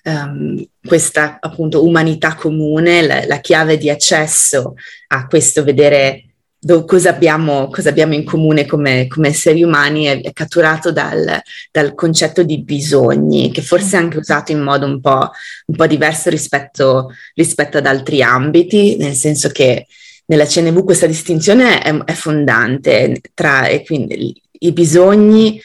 [0.05, 4.75] um, questa appunto umanità comune, la, la, chiave di accesso
[5.09, 6.26] a questo vedere
[6.67, 11.41] do, cosa, abbiamo, cosa, abbiamo, in comune come, come esseri umani è, è catturato dal,
[11.71, 15.31] dal, concetto di bisogni, che forse è anche usato in modo un po',
[15.67, 19.87] un po diverso rispetto, rispetto, ad altri ambiti, nel senso che
[20.27, 25.61] nella CNV questa distinzione è, è fondante tra e quindi, i bisogni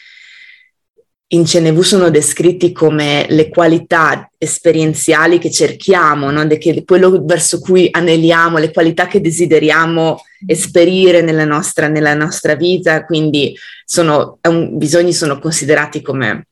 [1.33, 6.45] in CNV sono descritti come le qualità esperienziali che cerchiamo, no?
[6.47, 13.05] che quello verso cui aneliamo, le qualità che desideriamo esperire nella nostra, nella nostra vita,
[13.05, 16.47] quindi sono, un, bisogni sono considerati come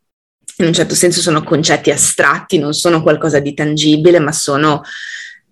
[0.58, 4.82] in un certo senso sono concetti astratti, non sono qualcosa di tangibile, ma sono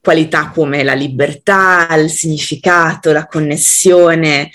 [0.02, 4.52] qualità come la libertà, il significato, la connessione,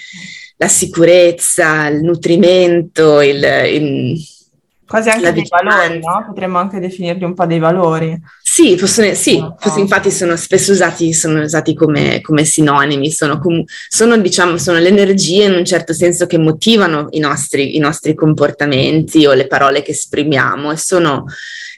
[0.56, 4.26] la sicurezza, il nutrimento, il, il
[4.92, 6.24] Quasi anche dei valori, no?
[6.26, 8.14] Potremmo anche definirli un po' dei valori.
[8.42, 9.56] Sì, possono, sì no.
[9.76, 14.88] infatti sono spesso usati, sono usati come, come sinonimi, sono, com- sono, diciamo, sono, le
[14.88, 19.80] energie in un certo senso che motivano i nostri, i nostri comportamenti o le parole
[19.80, 21.24] che esprimiamo e sono,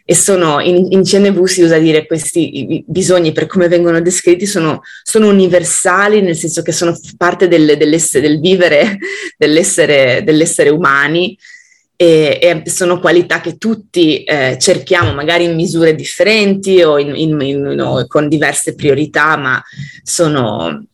[0.04, 4.80] e sono in, in, CNV si usa dire questi bisogni per come vengono descritti sono,
[5.04, 8.98] sono universali nel senso che sono parte del, dell'essere, del vivere
[9.38, 11.38] dell'essere, dell'essere umani
[11.96, 17.40] e, e sono qualità che tutti eh, cerchiamo magari in misure differenti o, in, in,
[17.40, 19.62] in, no, con diverse priorità, ma
[20.02, 20.86] sono,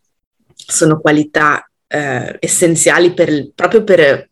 [0.54, 4.28] sono qualità eh, essenziali per, proprio per,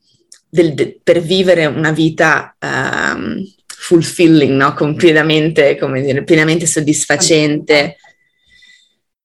[0.49, 4.95] del, de, per, vivere una vita um, fulfilling, no?
[4.95, 7.97] pienamente, dire, pienamente soddisfacente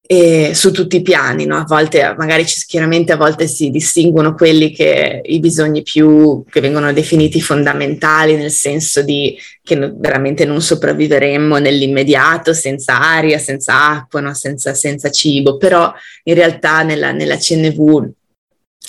[0.06, 1.56] e su tutti i piani, no?
[1.56, 6.92] A volte, magari chiaramente a volte si distinguono quelli che i bisogni più che vengono
[6.92, 14.20] definiti fondamentali, nel senso di che no, veramente non sopravviveremmo nell'immediato senza aria, senza acqua,
[14.20, 14.34] no?
[14.34, 15.90] senza, senza, cibo, però
[16.24, 18.10] in realtà nella, nella CNV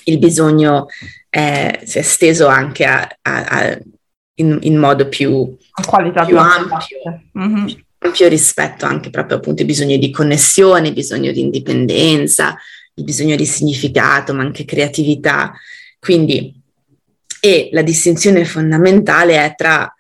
[0.08, 0.88] il bisogno
[1.30, 3.80] è, si è esteso anche a, a, a,
[4.36, 5.56] in, in, modo più,
[6.25, 7.21] più ampio.
[7.39, 12.56] Mm-hmm ampio rispetto anche proprio appunto ai bisogni di connessione, bisogno di indipendenza,
[12.96, 15.54] il bisogno di significato, ma anche creatività.
[16.00, 16.54] Quindi,
[17.39, 19.91] e la distinzione fondamentale è tra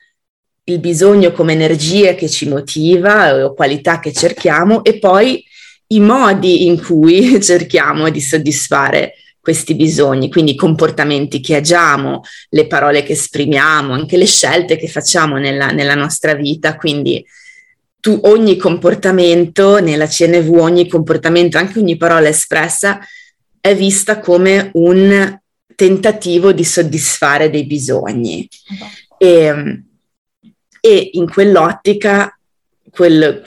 [0.67, 5.43] il bisogno come energia che ci motiva o qualità che cerchiamo e poi
[5.87, 12.65] i modi in cui cerchiamo di soddisfare questi bisogni, quindi i comportamenti che agiamo, le
[12.65, 16.75] parole che esprimiamo, anche le scelte che facciamo nella, nella nostra vita.
[16.75, 17.23] Quindi
[18.05, 22.99] tu, ogni comportamento nella CNV, ogni comportamento, anche ogni parola espressa
[23.59, 25.39] è vista come un
[25.73, 28.47] tentativo di soddisfare dei bisogni.
[29.17, 29.81] E,
[30.79, 32.37] e in quell'ottica,
[32.91, 33.41] quel,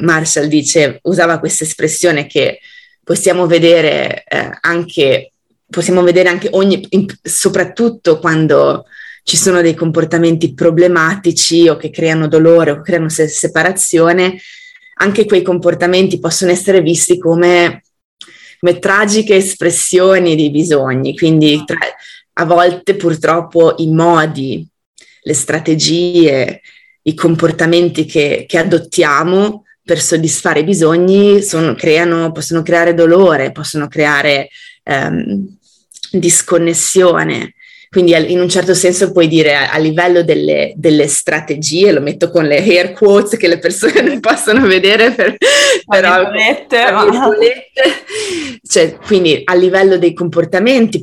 [0.00, 2.60] Marshall dice, usava questa espressione che
[3.04, 5.32] possiamo vedere eh, anche,
[5.68, 6.88] possiamo vedere anche ogni,
[7.22, 8.86] soprattutto quando
[9.22, 14.40] ci sono dei comportamenti problematici o che creano dolore o che creano se- separazione,
[14.96, 17.82] anche quei comportamenti possono essere visti come,
[18.60, 21.78] come tragiche espressioni di bisogni, quindi tra,
[22.34, 24.66] a volte purtroppo i modi,
[25.22, 26.60] le strategie,
[27.02, 33.88] i comportamenti che, che adottiamo per soddisfare i bisogni sono, creano, possono creare dolore, possono
[33.88, 34.48] creare
[34.84, 35.56] um,
[36.12, 37.54] disconnessione.
[37.92, 42.30] Quindi in un certo senso puoi dire a, a livello delle, delle, strategie, lo metto
[42.30, 45.36] con le hair quotes che le persone non possono vedere, per,
[45.86, 46.30] però
[48.66, 51.02] cioè, quindi a livello dei comportamenti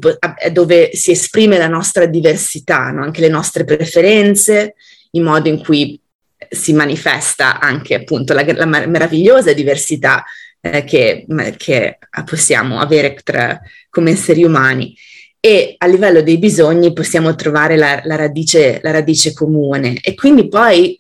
[0.52, 3.04] dove si esprime la nostra diversità, no?
[3.04, 4.74] anche le nostre preferenze,
[5.12, 6.02] il modo in cui
[6.50, 10.24] si manifesta anche appunto la, la meravigliosa diversità
[10.60, 14.96] eh, che, che, possiamo avere tra, come esseri umani
[15.40, 20.00] e a livello dei bisogni possiamo trovare la, la, radice, la radice, comune.
[20.02, 20.98] E quindi poi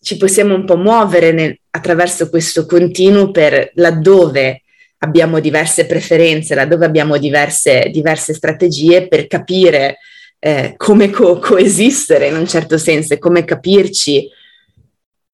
[0.00, 4.62] ci possiamo un po' muovere nel, attraverso questo continuo per laddove
[4.98, 9.98] abbiamo diverse preferenze, laddove abbiamo diverse, diverse strategie per capire
[10.38, 14.28] eh, come co- coesistere in un certo senso e come capirci,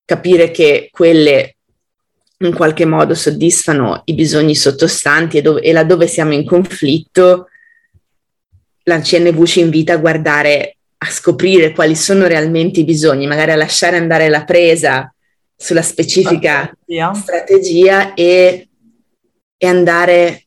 [0.04, 1.56] capire che quelle
[2.38, 7.48] in qualche modo soddisfano i bisogni sottostanti e, dove, e laddove siamo in conflitto
[8.84, 13.56] la CNV ci invita a guardare, a scoprire quali sono realmente i bisogni, magari a
[13.56, 15.12] lasciare andare la presa
[15.56, 18.68] sulla specifica strategia, strategia e,
[19.56, 20.44] e, andare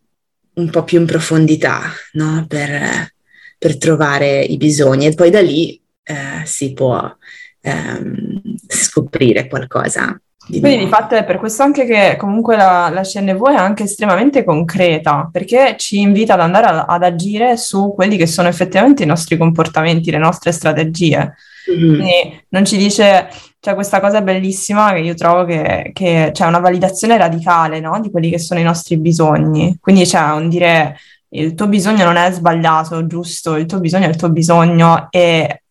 [0.56, 2.46] un po' più in profondità no?
[2.48, 3.12] per,
[3.58, 5.08] per, trovare i bisogni.
[5.08, 7.16] E poi da lì eh, si può
[7.62, 13.50] ehm, scoprire qualcosa Quindi di fatto è per questo anche che comunque la, la CNV
[13.50, 18.28] è anche estremamente concreta, perché ci invita ad andare a, ad agire su quelli che
[18.28, 21.34] sono effettivamente i nostri comportamenti, le nostre strategie.
[21.70, 21.90] Mm-hmm.
[21.90, 23.28] Quindi non ci dice,
[23.60, 28.00] c'è questa cosa bellissima che io trovo che, che c'è una validazione radicale no?
[28.00, 29.78] di quelli che sono i nostri bisogni.
[29.80, 30.98] Quindi c'è un dire
[31.30, 35.64] il tuo bisogno non è sbagliato, giusto, il tuo bisogno è il tuo bisogno e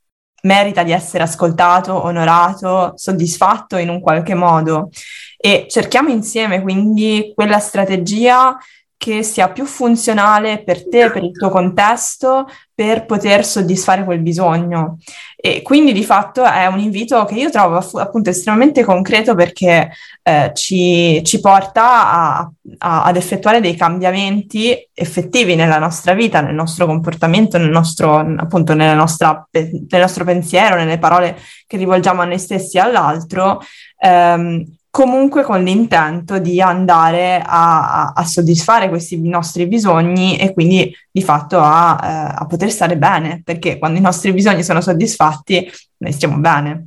[0.46, 4.88] merita di essere ascoltato, onorato, soddisfatto in un qualche modo.
[5.36, 8.56] E cerchiamo insieme quindi quella strategia
[8.96, 14.98] che sia più funzionale per te, per il tuo contesto, per poter soddisfare quel bisogno.
[15.36, 19.90] E quindi di fatto è un invito che io trovo appunto estremamente concreto perché
[20.22, 26.54] eh, ci, ci, porta a, a, ad effettuare dei cambiamenti effettivi nella nostra vita, nel
[26.54, 32.38] nostro comportamento, nel nostro, appunto, nostra, nel nostro pensiero, nelle parole che rivolgiamo a noi
[32.38, 33.60] stessi e all'altro.
[34.00, 34.64] Ehm,
[34.96, 41.22] comunque con l'intento di andare a, a, a, soddisfare questi nostri bisogni e quindi di
[41.22, 46.12] fatto a, eh, a, poter stare bene, perché quando i nostri bisogni sono soddisfatti noi
[46.12, 46.86] stiamo bene.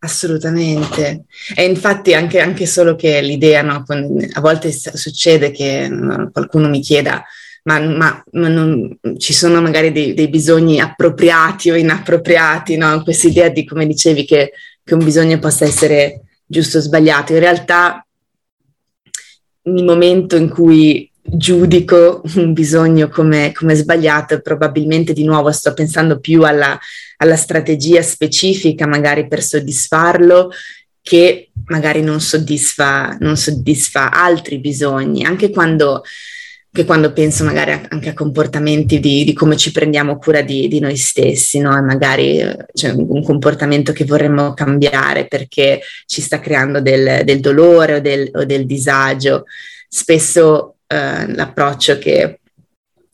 [0.00, 1.26] Assolutamente.
[1.54, 3.84] E infatti anche, anche solo che l'idea, no,
[4.32, 5.88] a volte succede che
[6.32, 7.24] qualcuno mi chieda
[7.62, 13.04] ma, ma, ma non, ci sono magari dei, dei, bisogni appropriati o inappropriati, no?
[13.04, 14.50] Questa idea di, come dicevi, che,
[14.82, 17.32] che un bisogno possa essere giusto o sbagliato.
[17.32, 18.06] In realtà
[19.62, 26.18] il momento in cui giudico un bisogno come, come sbagliato, probabilmente di nuovo sto pensando
[26.18, 26.78] più alla,
[27.18, 30.50] alla strategia specifica magari per soddisfarlo
[31.00, 36.02] che magari non soddisfa, non soddisfa altri bisogni, anche quando
[36.74, 40.80] che quando penso magari anche a comportamenti di, di come ci prendiamo cura di, di
[40.80, 41.76] noi stessi, no?
[41.78, 47.38] E magari c'è cioè, un comportamento che vorremmo cambiare perché ci sta creando del, del
[47.38, 49.44] dolore o del, o del, disagio.
[49.88, 52.40] Spesso eh, l'approccio che,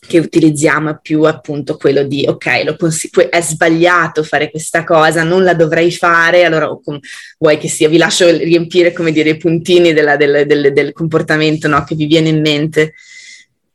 [0.08, 5.44] che, utilizziamo è più appunto quello di ok, cons- è sbagliato fare questa cosa, non
[5.44, 6.98] la dovrei fare, allora com-
[7.36, 11.68] vuoi che sia, vi lascio riempire come dire i puntini della, del, del, del, comportamento
[11.68, 11.84] no?
[11.84, 12.94] che vi viene in mente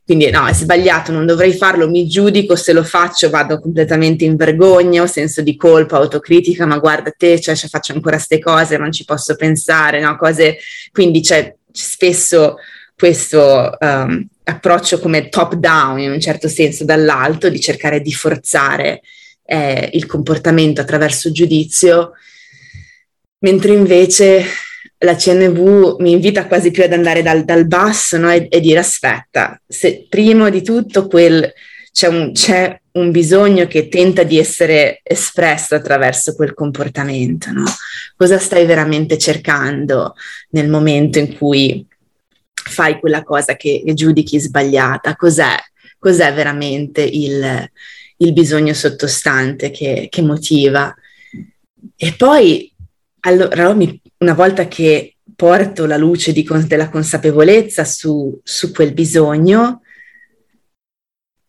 [0.06, 4.36] quindi no, è sbagliato, non dovrei farlo, mi giudico, se lo faccio vado completamente in
[4.36, 8.78] vergogna, ho senso di colpa, autocritica, ma guarda te, cioè, cioè faccio ancora queste cose,
[8.78, 10.16] non ci posso pensare, no?
[10.16, 10.58] Cose,
[10.92, 12.58] quindi c'è spesso
[12.96, 19.02] questo um, approccio come top down in un certo senso dall'alto di cercare di forzare
[19.44, 22.12] eh, il comportamento attraverso giudizio,
[23.40, 24.46] mentre invece
[25.06, 28.32] la CNV mi invita quasi più ad andare dal, dal basso no?
[28.32, 31.52] e, e, dire aspetta, se prima di tutto quel,
[31.92, 37.64] c'è, un, c'è, un, bisogno che tenta di essere espresso attraverso quel comportamento, no?
[38.18, 40.16] cosa stai veramente cercando
[40.50, 41.86] nel momento in cui
[42.54, 45.56] fai quella cosa che giudichi sbagliata, cos'è,
[46.00, 47.70] cos'è veramente il,
[48.18, 50.94] il bisogno sottostante che, che motiva.
[51.96, 52.74] E poi
[53.26, 59.82] allora mi, una volta che porto la luce di, della consapevolezza su, su quel bisogno,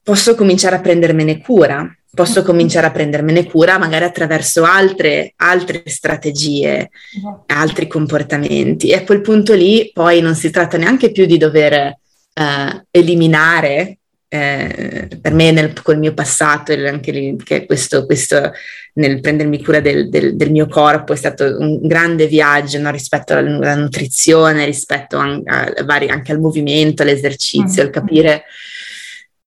[0.03, 6.91] posso cominciare a prendermene cura, posso cominciare a prendermene cura magari attraverso altre, altre strategie,
[7.23, 7.43] uh-huh.
[7.47, 8.89] altri comportamenti.
[8.89, 13.99] E a quel punto lì poi non si tratta neanche più di dover eh, eliminare
[14.29, 17.37] eh, per me nel, col mio passato e anche lì,
[17.67, 18.53] questo, questo
[18.95, 23.35] nel prendermi cura del, del, del, mio corpo è stato un grande viaggio no, rispetto
[23.35, 27.87] alla, alla, nutrizione, rispetto a, a, vari, anche al movimento, all'esercizio, mm.
[27.87, 28.45] al capire,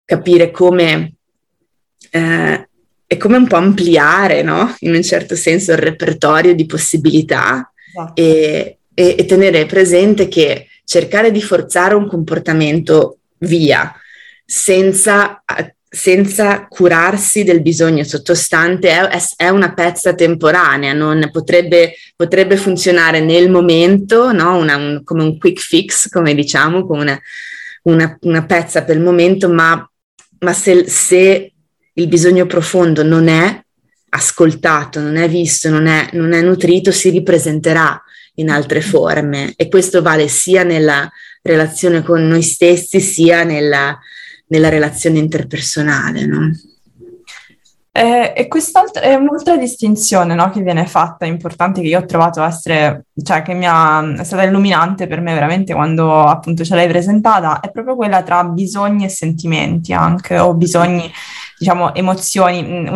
[0.05, 1.15] capire come
[2.11, 2.69] eh,
[3.07, 4.73] è come un po' ampliare no?
[4.81, 8.13] in un certo senso il repertorio di possibilità esatto.
[8.15, 13.93] e, e, e tenere presente che cercare di forzare un comportamento via
[14.53, 15.45] senza,
[15.89, 20.93] senza curarsi del bisogno sottostante è, è una pezza temporanea,
[21.31, 24.57] potrebbe, potrebbe funzionare nel momento, no?
[24.57, 27.21] una, un, come un quick fix, come diciamo, come una,
[27.85, 29.89] una, una pezza per il momento, ma,
[30.41, 31.53] ma se, se,
[31.93, 33.65] il bisogno profondo non è
[34.09, 38.03] ascoltato, non è visto, non è, non è nutrito, si ripresenterà
[38.35, 41.09] in altre forme e questo vale sia nella
[41.41, 43.97] relazione con noi stessi sia nella,
[44.51, 46.27] nella relazione interpersonale.
[46.27, 46.51] No?
[47.93, 52.41] Eh, e quest'altra è un'altra distinzione no, che viene fatta, importante, che io ho trovato
[52.43, 56.87] essere, cioè che mi ha, è stata illuminante per me veramente quando appunto ce l'hai
[56.87, 61.11] presentata, è proprio quella tra bisogni e sentimenti anche, o bisogni,
[61.59, 62.89] diciamo, emozioni.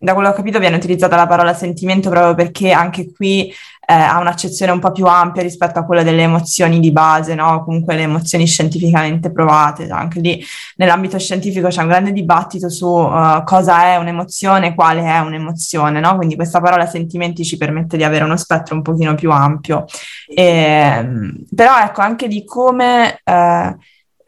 [0.00, 3.52] Da quello che ho capito viene utilizzata la parola sentimento proprio perché anche qui
[3.90, 7.64] eh, ha un'accezione un po' più ampia rispetto a quella delle emozioni di base, no?
[7.64, 9.88] comunque le emozioni scientificamente provate.
[9.88, 10.44] Anche lì
[10.76, 16.16] nell'ambito scientifico c'è un grande dibattito su uh, cosa è un'emozione, quale è un'emozione, no?
[16.16, 19.86] quindi questa parola sentimenti ci permette di avere uno spettro un pochino più ampio.
[20.28, 23.20] E, ehm, però ecco anche di come...
[23.24, 23.74] Uh,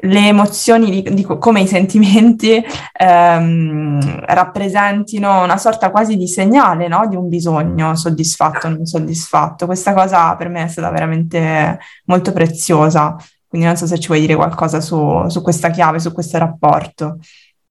[0.03, 7.07] le emozioni, di, di, come i sentimenti ehm, rappresentino una sorta quasi di segnale no?
[7.09, 9.67] di un bisogno soddisfatto o non soddisfatto.
[9.67, 14.21] Questa cosa per me è stata veramente molto preziosa Quindi non so se ci vuoi
[14.21, 17.19] dire qualcosa su, su questa chiave, su questo rapporto.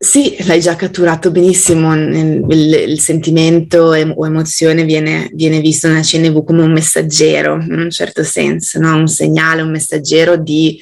[0.01, 2.45] Sì, l'hai già catturato benissimo, il,
[2.87, 7.89] il, sentimento e, o emozione viene, viene, visto nella CNV come un messaggero, in un
[7.89, 8.95] certo senso, no?
[8.95, 10.79] un segnale, un messaggero di,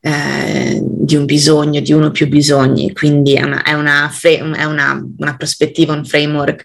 [0.00, 4.64] eh, di, un bisogno, di uno o più bisogni, quindi è una, è una, è
[4.64, 6.64] una, una prospettiva, un framework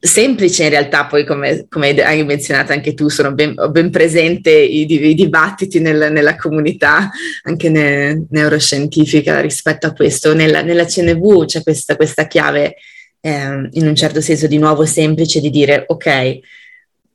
[0.00, 4.90] semplice in realtà, poi come, come, hai menzionato anche tu, sono ben, ben presente i,
[4.90, 7.10] i dibattiti nel, nella comunità,
[7.42, 10.34] anche ne, neuroscientifica rispetto a questo.
[10.34, 12.76] Nella, nella CNV c'è questa, questa chiave,
[13.20, 16.38] eh, in un certo senso, di nuovo semplice di dire, ok,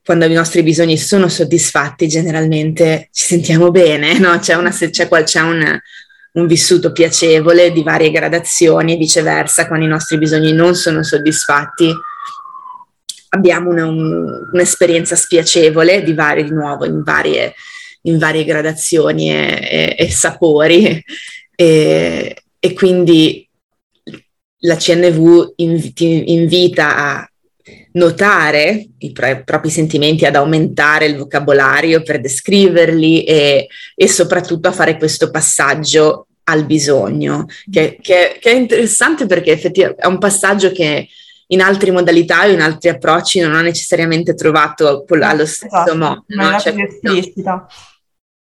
[0.03, 4.37] quando i nostri bisogni sono soddisfatti, generalmente ci sentiamo bene, no?
[4.39, 5.79] C'è, una, c'è, c'è un,
[6.33, 11.93] un vissuto piacevole di varie gradazioni e viceversa, quando i nostri bisogni non sono soddisfatti,
[13.29, 17.55] abbiamo una, un, un'esperienza spiacevole di, vari, di nuovo in varie,
[18.01, 21.03] in varie gradazioni e, e, e sapori
[21.55, 23.47] e, e, quindi
[24.59, 27.31] la CNV inv- ti invita a
[27.93, 34.71] notare i pro- propri sentimenti, ad aumentare il vocabolario per descriverli e, e soprattutto a
[34.71, 40.71] fare questo passaggio al bisogno, che, che, che è interessante perché effettivamente è un passaggio
[40.71, 41.07] che
[41.47, 46.23] in altre modalità o in altri approcci non ho necessariamente trovato allo stesso esatto, modo.
[46.27, 46.59] No?
[46.59, 47.67] Cioè, no.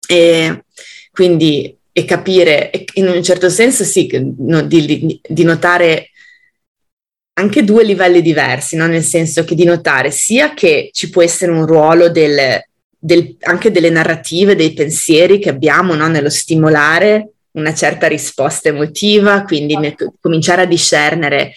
[0.08, 0.64] E
[1.10, 4.08] quindi e capire, in un certo senso sì,
[4.38, 6.08] no, di, di, notare
[7.34, 8.86] anche due livelli diversi, no?
[8.86, 12.62] nel senso che di notare sia che ci può essere un ruolo del,
[12.98, 16.08] del, anche delle narrative, dei pensieri che abbiamo no?
[16.08, 21.54] nello stimolare una certa risposta emotiva, quindi ne, cominciare a discernere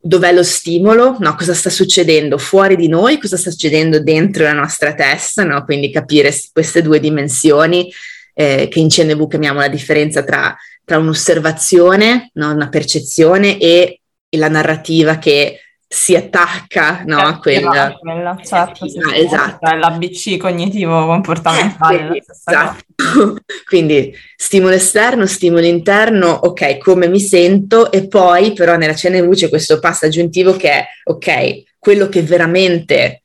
[0.00, 1.34] dov'è lo stimolo, no?
[1.34, 5.64] cosa sta succedendo fuori di noi, cosa sta succedendo dentro la nostra testa, no?
[5.64, 7.92] quindi capire queste due dimensioni
[8.34, 12.52] eh, che in CNV chiamiamo la differenza tra, tra un'osservazione, no?
[12.52, 14.00] una percezione e
[14.30, 15.60] la narrativa che
[15.90, 17.96] si attacca no, a quella.
[17.98, 19.74] quella certo, sì, ah, esatto.
[19.74, 22.16] l'ABC cognitivo comportamentale.
[22.16, 22.84] Eh, esatto.
[23.64, 29.48] Quindi stimolo esterno, stimolo interno, ok, come mi sento e poi però nella CNV c'è
[29.48, 33.22] questo passo aggiuntivo che è ok, quello che veramente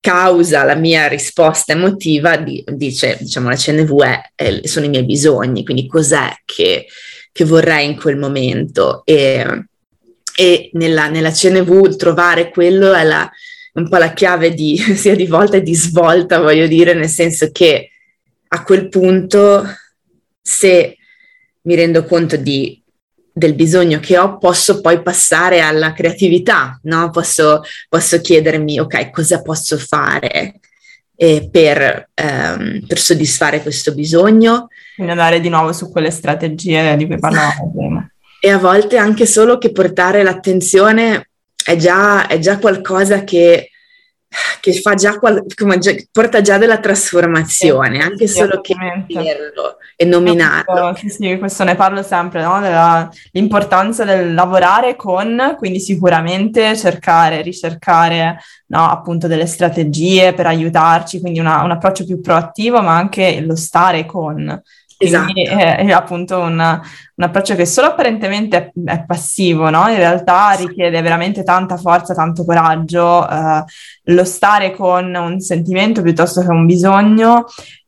[0.00, 5.64] causa la mia risposta emotiva, dice, diciamo la CNV è, è, sono i miei bisogni,
[5.64, 6.86] quindi cos'è che,
[7.30, 9.02] che vorrei in quel momento.
[9.04, 9.66] E,
[10.34, 13.30] e nella, nella CNV trovare quello è la,
[13.74, 17.50] un po' la chiave di, sia di volta e di svolta, voglio dire, nel senso
[17.52, 17.90] che
[18.48, 19.64] a quel punto
[20.40, 20.96] se
[21.62, 22.80] mi rendo conto di,
[23.32, 27.10] del bisogno che ho, posso poi passare alla creatività, no?
[27.10, 30.60] posso, posso chiedermi, ok, cosa posso fare
[31.16, 34.68] eh, per, ehm, per, soddisfare questo bisogno.
[34.94, 37.93] Quindi andare di nuovo su quelle strategie di cui parlavamo prima
[38.44, 41.30] e a volte anche solo che portare l'attenzione
[41.64, 43.70] è già, è già qualcosa che,
[44.60, 45.42] che fa già, qual,
[45.78, 48.74] già, porta già della trasformazione, sì, anche sì, solo che
[49.08, 50.94] vederlo e nominarlo.
[50.94, 52.60] Sì, sì, questo ne parlo sempre, no?
[52.60, 58.90] dell'importanza del lavorare con, quindi sicuramente cercare, ricercare no?
[58.90, 64.04] appunto delle strategie per aiutarci, quindi una, un approccio più proattivo, ma anche lo stare
[64.04, 64.62] con.
[64.96, 65.60] Quindi esatto.
[65.60, 69.88] è, è, appunto un, un, approccio che solo apparentemente è, è, passivo, no?
[69.88, 73.64] In realtà richiede veramente tanta forza, tanto coraggio, eh,
[74.04, 77.46] lo stare con un sentimento piuttosto che un bisogno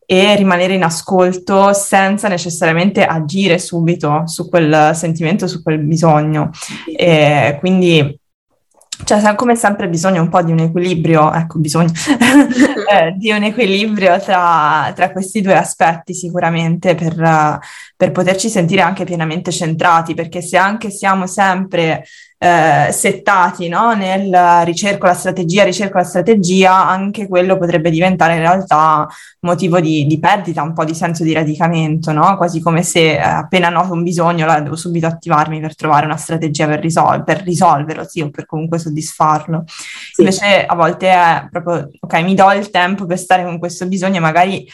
[0.09, 6.49] e rimanere in ascolto senza necessariamente agire subito su quel sentimento, su quel bisogno.
[6.95, 8.17] E quindi
[9.03, 11.91] cioè, come sempre bisogna un po' di un equilibrio, ecco, bisogno
[12.91, 17.59] eh, di un equilibrio tra, tra, questi due aspetti sicuramente per,
[17.95, 22.05] per poterci sentire anche pienamente centrati, perché se anche siamo sempre
[22.39, 23.93] eh, settati no?
[23.93, 29.07] nel ricerco la strategia, ricerco la strategia, anche quello potrebbe diventare in realtà
[29.41, 32.37] motivo di, di perdita, un po' di senso di radicamento, no?
[32.37, 36.17] quasi come se eh, appena noto un bisogno la devo subito attivarmi per trovare una
[36.17, 39.63] strategia per, risol- per risolverlo, sì, o per comunque soddisfarlo.
[39.65, 40.21] Sì.
[40.21, 44.19] Invece a volte è proprio, ok, mi do il tempo per stare con questo bisogno,
[44.19, 44.67] magari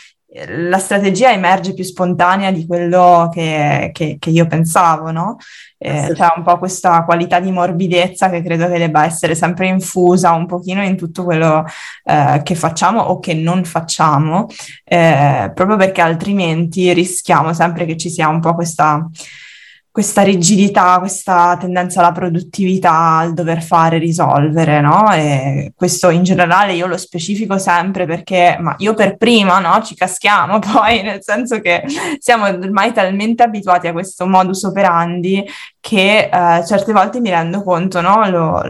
[0.47, 5.38] la strategia emerge più spontanea di quello che, che, che io pensavo, no?
[5.77, 10.31] Eh, c'è un po' questa qualità di morbidezza che credo che debba essere sempre infusa
[10.31, 11.65] un pochino in tutto quello
[12.05, 14.47] eh, che facciamo o che non facciamo,
[14.86, 19.07] eh, proprio perché altrimenti rischiamo sempre che ci sia un po' questa
[19.94, 25.14] questa rigidità, questa tendenza alla produttività, al dover fare, risolvere, no?
[25.14, 29.84] E questo in generale io lo specifico sempre perché, ma io per prima, no?
[29.84, 31.84] Ci caschiamo poi, nel senso che
[32.18, 35.46] siamo ormai talmente abituati a questo modus operandi
[35.80, 38.28] che eh, certe volte mi rendo conto, no?
[38.28, 38.64] Lo,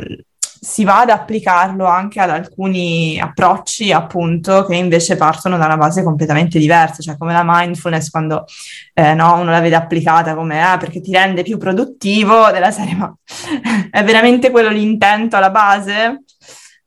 [0.63, 6.03] si va ad applicarlo anche ad alcuni approcci, appunto, che invece partono da una base
[6.03, 8.45] completamente diversa, cioè come la mindfulness, quando
[8.93, 12.95] eh, no, uno la vede applicata come ah, perché ti rende più produttivo, della serie,
[12.95, 13.13] ma
[13.91, 16.23] è veramente quello l'intento alla base?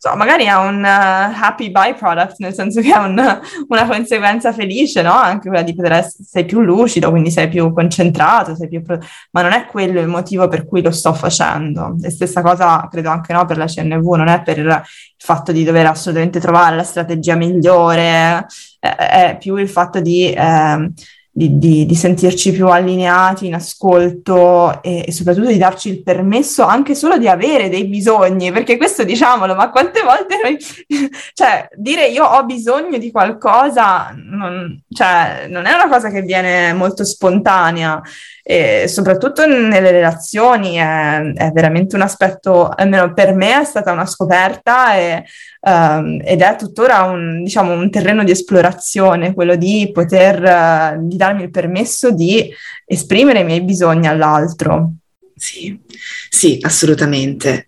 [0.07, 5.02] So, magari ha un uh, happy byproduct, nel senso che ha un, una conseguenza felice,
[5.02, 5.12] no?
[5.12, 9.00] Anche quella di poter essere, sei più lucido, quindi sei più concentrato, sei più pro-
[9.32, 11.96] ma non è quello il motivo per cui lo sto facendo.
[12.02, 14.82] E stessa cosa credo anche no, per la CNV, non è per il
[15.18, 18.46] fatto di dover assolutamente trovare la strategia migliore,
[18.78, 20.32] è, è più il fatto di...
[20.32, 20.92] Eh,
[21.37, 26.62] di, di, di, sentirci più allineati in ascolto e, e, soprattutto di darci il permesso
[26.62, 30.57] anche solo di avere dei bisogni, perché questo diciamolo, ma quante volte noi,
[31.34, 36.72] cioè dire io ho bisogno di qualcosa, non, cioè, non è una cosa che viene
[36.72, 38.01] molto spontanea
[38.43, 44.07] e soprattutto nelle relazioni è, è veramente un aspetto, almeno per me è stata una
[44.07, 45.24] scoperta e,
[45.66, 51.16] um, ed è tuttora un, diciamo, un terreno di esplorazione, quello di poter, uh, di
[51.16, 52.48] darmi il permesso di
[52.84, 54.92] esprimere i miei bisogni all'altro.
[55.34, 55.78] Sì,
[56.30, 57.66] sì, assolutamente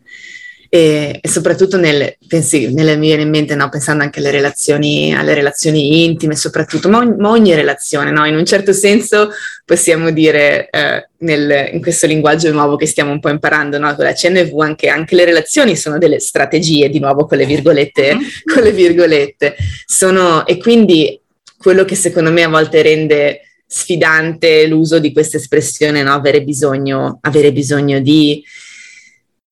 [0.71, 5.15] e, e soprattutto nel, pensi, nelle, mi viene in mente, no, pensando anche alle relazioni,
[5.15, 8.27] alle relazioni intime, soprattutto, ma, ogni, ma ogni relazione, no?
[8.27, 9.31] in un certo senso
[9.65, 13.95] possiamo dire eh, nel, in questo linguaggio nuovo che stiamo un po' imparando no?
[13.95, 18.15] con la CNV, anche, anche, le relazioni sono delle strategie, di nuovo con le virgolette,
[18.15, 18.29] mm-hmm.
[18.53, 19.57] con le virgolette.
[19.87, 21.19] Sono, e quindi
[21.57, 26.13] quello che secondo me a volte rende sfidante l'uso di questa espressione, no?
[26.13, 28.43] avere, bisogno, avere bisogno di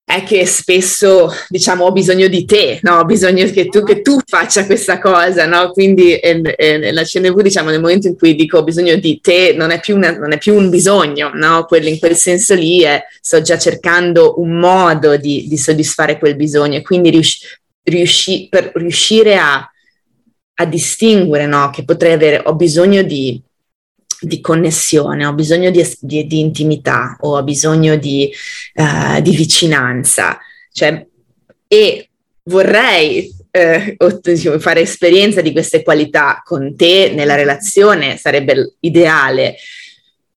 [0.09, 2.99] è che spesso diciamo ho bisogno di te, no?
[2.99, 5.73] ho bisogno che tu, che tu faccia questa cosa, no?
[5.73, 9.53] quindi eh, eh, la CNV diciamo nel momento in cui dico ho bisogno di te
[9.57, 11.65] non è più, una, non è più un bisogno, no?
[11.65, 16.37] Quello, in quel senso lì è, sto già cercando un modo di, di soddisfare quel
[16.37, 17.45] bisogno e quindi riusci,
[17.83, 19.69] riusci, per riuscire a,
[20.55, 21.71] a distinguere no?
[21.71, 23.43] che potrei avere, ho bisogno di
[24.21, 28.31] di connessione, ho bisogno di, di, di intimità, ho bisogno di,
[28.75, 30.39] uh, di vicinanza,
[30.73, 31.05] cioè,
[31.69, 32.09] e
[32.45, 33.97] vorrei eh,
[34.59, 39.57] fare esperienza di queste qualità con te nella relazione, sarebbe ideale,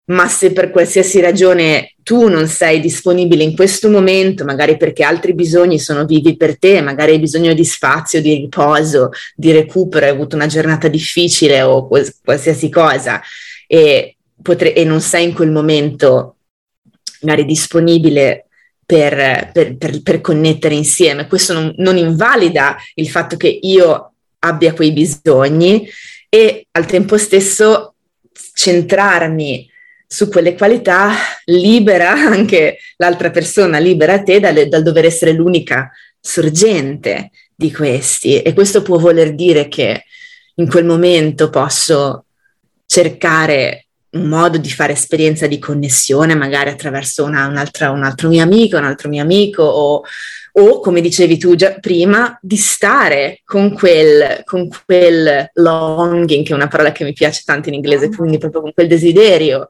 [0.09, 5.33] ma se per qualsiasi ragione tu non sei disponibile in questo momento, magari perché altri
[5.33, 10.11] bisogni sono vivi per te, magari hai bisogno di spazio, di riposo, di recupero, hai
[10.11, 13.21] avuto una giornata difficile o qualsiasi cosa,
[13.71, 16.37] e, potre- e non sei in quel momento
[17.21, 18.47] magari disponibile
[18.83, 21.27] per, per, per, per connettere insieme.
[21.27, 25.87] Questo non, non, invalida il fatto che io abbia quei bisogni
[26.27, 27.93] e al tempo stesso
[28.53, 29.69] centrarmi
[30.07, 31.11] su quelle qualità
[31.45, 38.41] libera anche l'altra persona, libera te dal, dal dover essere l'unica sorgente di questi.
[38.41, 40.05] E questo può voler dire che
[40.55, 42.25] in quel momento posso
[42.89, 48.41] cercare un modo di fare esperienza di connessione, magari attraverso una, un'altra, un altro mio
[48.41, 50.01] amico, un altro mio amico, o,
[50.53, 56.55] o come dicevi tu già prima, di stare con quel, con quel longing, che è
[56.55, 58.13] una parola che mi piace tanto in inglese, mm.
[58.13, 59.67] quindi proprio con quel desiderio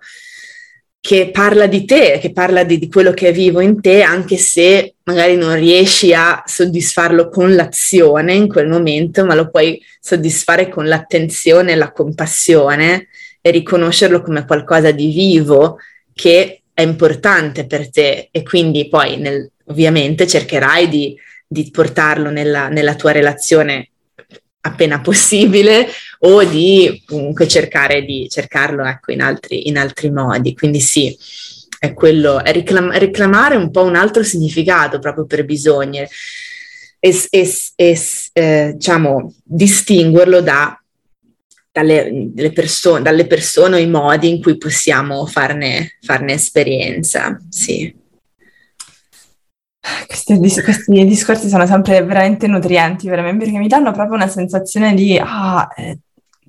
[1.01, 4.37] che parla di te, che parla di, di quello che è vivo in te, anche
[4.37, 10.67] se magari non riesci a soddisfarlo con l'azione in quel momento, ma lo puoi soddisfare
[10.69, 13.07] con l'attenzione la compassione
[13.41, 15.77] e riconoscerlo come qualcosa di vivo
[16.13, 18.27] che è importante per te.
[18.31, 23.89] E quindi poi nel, ovviamente cercherai di, di portarlo nella, nella tua relazione
[24.61, 25.87] appena possibile
[26.19, 30.53] o di comunque cercare di cercarlo ecco, in, altri, in altri modi.
[30.55, 31.17] Quindi sì,
[31.79, 36.07] è quello, è reclam- reclamare un po' un altro significato proprio per bisogni e,
[37.29, 37.99] e, e
[38.33, 40.79] eh, diciamo distinguerlo da
[41.71, 47.39] dalle, perso- dalle persone o i modi in cui possiamo farne, farne esperienza.
[47.49, 47.95] Sì.
[50.05, 54.93] Questi, questi, discorsi sono sempre veramente nutrienti per me perché mi danno proprio una sensazione
[54.93, 55.99] di, ah, eh,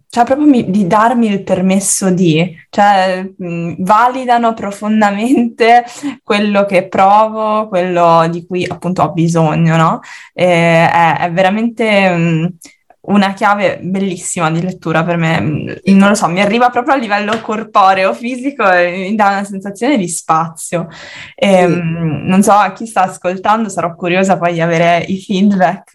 [0.09, 5.85] cioè proprio mi, di darmi il permesso di, cioè mh, validano profondamente
[6.25, 10.01] quello che provo, quello di cui appunto ho bisogno, no?
[10.33, 12.11] E, è, è veramente...
[12.11, 12.57] Mh,
[13.03, 15.81] una chiave bellissima di lettura per me.
[15.85, 19.97] Non lo so, mi arriva proprio a livello corporeo, fisico e mi dà una sensazione
[19.97, 20.89] di spazio.
[21.35, 25.95] E, ehm, Non so, a chi sta ascoltando sarò curiosa poi di avere i feedback.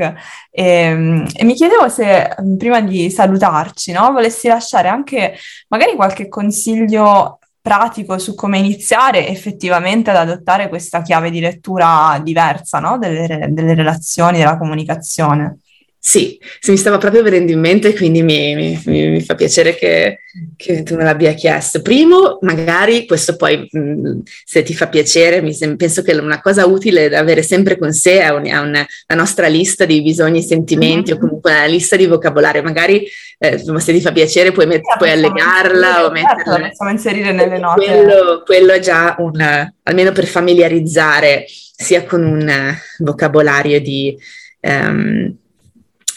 [0.50, 5.36] E, ehm, e mi chiedevo se prima di salutarci, no, volessi lasciare anche
[5.68, 12.78] magari qualche consiglio pratico su come iniziare effettivamente ad adottare questa chiave di lettura diversa
[12.80, 13.00] no?
[13.00, 15.62] delle, delle relazioni, della comunicazione.
[16.08, 20.20] Sì, se mi stava proprio venendo in mente, quindi mi, mi, mi fa piacere che,
[20.56, 21.82] che, tu me l'abbia chiesto.
[21.82, 27.10] Primo, magari questo poi, mh, se ti fa piacere, sem- penso che una cosa utile
[27.10, 30.44] da avere sempre con sé è, un, è una, la nostra lista di bisogni e
[30.44, 31.20] sentimenti mm-hmm.
[31.20, 32.62] o comunque una lista di vocabolario.
[32.62, 33.08] Magari,
[33.40, 36.36] eh, se ti fa piacere, puoi, met- puoi allegarla o metterla.
[36.36, 37.84] Certo, la possiamo inserire nelle note.
[37.84, 44.16] Quello, quello è già un, almeno per familiarizzare sia con un vocabolario di...
[44.62, 45.36] Um,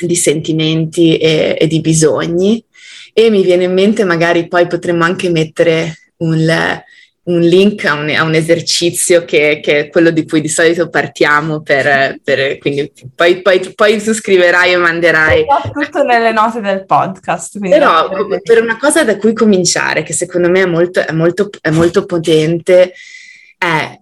[0.06, 2.62] di sentimenti e, e, di bisogni.
[3.12, 6.46] E mi viene in mente magari poi potremmo anche mettere un,
[7.24, 10.88] un link a un, a un esercizio che, che, è quello di cui di solito
[10.88, 15.44] partiamo per, per quindi poi, poi, poi, tu scriverai e manderai.
[15.72, 18.08] Tutto nelle note del podcast però
[18.42, 22.04] per una cosa da cui cominciare che secondo me è molto, è molto, è molto
[22.04, 22.92] potente
[23.58, 23.98] è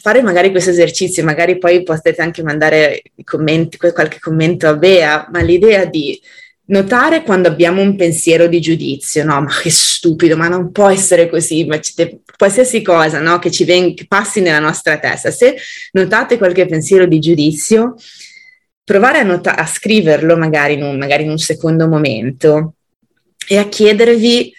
[0.00, 5.40] fare magari questo esercizio, magari poi potete anche mandare commenti, qualche commento a Bea, ma
[5.40, 6.20] l'idea di
[6.68, 11.28] notare quando abbiamo un pensiero di giudizio, no, ma che stupido, ma non può essere
[11.28, 15.56] così, ma te, qualsiasi cosa no, che ci ven- che passi nella nostra testa, se
[15.92, 17.94] notate qualche pensiero di giudizio,
[18.84, 22.74] provare a, not- a scriverlo magari in, un, magari in un secondo momento
[23.46, 24.52] e a chiedervi,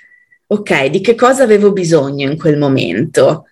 [0.47, 3.45] ok, di che cosa avevo bisogno in quel momento?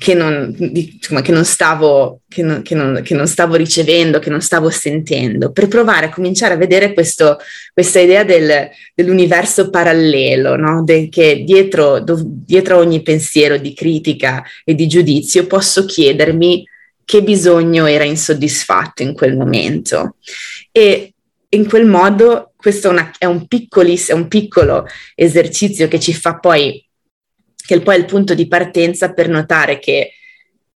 [0.00, 4.40] Che non, insomma, che non, stavo, che non, non, che non stavo ricevendo, che non
[4.40, 7.36] stavo sentendo, per provare a cominciare a vedere questo,
[7.74, 10.82] questa idea del, dell'universo parallelo, no?
[10.84, 16.66] De, che dietro, do, dietro ogni pensiero di critica e di giudizio posso chiedermi
[17.04, 20.16] che bisogno era insoddisfatto in quel momento.
[20.72, 21.12] E
[21.50, 26.38] in quel modo questo è, una, è un, è un piccolo esercizio che ci fa
[26.38, 26.82] poi
[27.70, 30.14] che poi è il punto di partenza per notare che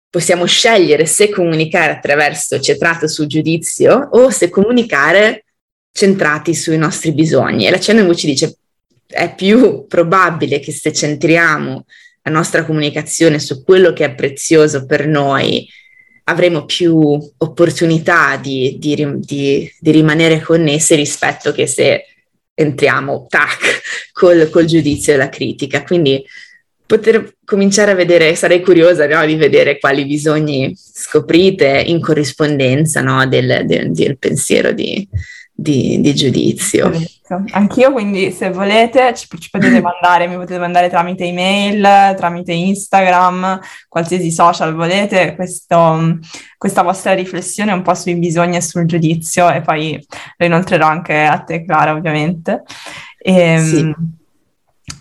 [0.09, 5.45] possiamo scegliere se comunicare attraverso centrato sul giudizio o se comunicare
[5.90, 7.66] centrati sui nostri bisogni.
[7.66, 8.59] E la Cenemu ci dice
[9.09, 11.84] è più probabile che se centriamo
[12.22, 15.68] la nostra comunicazione su quello che è prezioso per noi,
[16.24, 22.07] avremo più opportunità di, di, di, di rimanere connessi rispetto che se
[22.55, 23.82] entriamo tac
[24.14, 25.82] col, col giudizio e la critica.
[25.82, 26.24] Quindi
[26.87, 33.26] poter cominciare a vedere, sarei curiosa no, di vedere quali bisogni scoprite in corrispondenza no,
[33.26, 35.09] del, del, del, pensiero di,
[35.53, 36.93] di, di giudizio.
[37.53, 43.61] Anch'io, quindi se volete ci, ci, potete mandare, mi potete mandare tramite email, tramite Instagram,
[43.89, 46.18] qualsiasi social volete, questo,
[46.59, 49.99] questa vostra riflessione un po' sui bisogni e sul giudizio e poi
[50.37, 52.62] lo inoltrerò anche a te Clara ovviamente.
[53.18, 53.95] E, ehm, sì.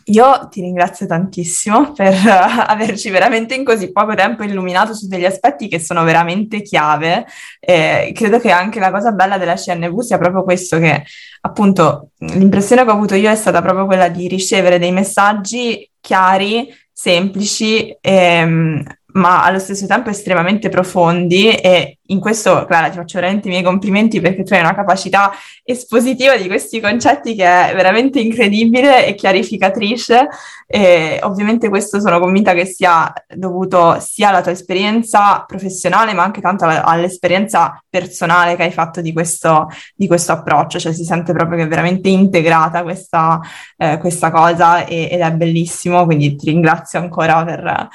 [0.05, 5.25] Io ti ringrazio tantissimo per uh, averci veramente in così poco tempo illuminato su degli
[5.25, 7.25] aspetti che sono veramente chiave.
[7.59, 11.03] Eh, credo che anche la cosa bella della CNV sia proprio questo che
[11.41, 16.67] appunto l'impressione che ho avuto io è stata proprio quella di ricevere dei messaggi chiari,
[16.91, 18.83] semplici, ehm,
[19.13, 23.63] ma allo stesso tempo estremamente profondi e in questo, Clara, ti faccio veramente i miei
[23.63, 25.31] complimenti perché tu hai una capacità
[25.63, 30.27] espositiva di questi concetti che è veramente incredibile e chiarificatrice
[30.67, 36.41] e ovviamente questo sono convinta che sia dovuto sia alla tua esperienza professionale ma anche
[36.41, 41.57] tanto all'esperienza personale che hai fatto di questo, di questo approccio, cioè si sente proprio
[41.57, 43.39] che è veramente integrata questa,
[43.77, 47.89] eh, questa cosa e, ed è bellissimo, quindi ti ringrazio ancora per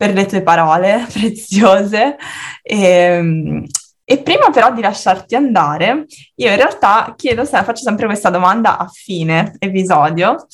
[0.00, 2.16] per le tue parole preziose.
[2.62, 3.66] E, ehm,
[4.02, 8.78] e prima però di lasciarti andare, io in realtà chiedo, se, faccio sempre questa domanda
[8.78, 10.46] a fine episodio.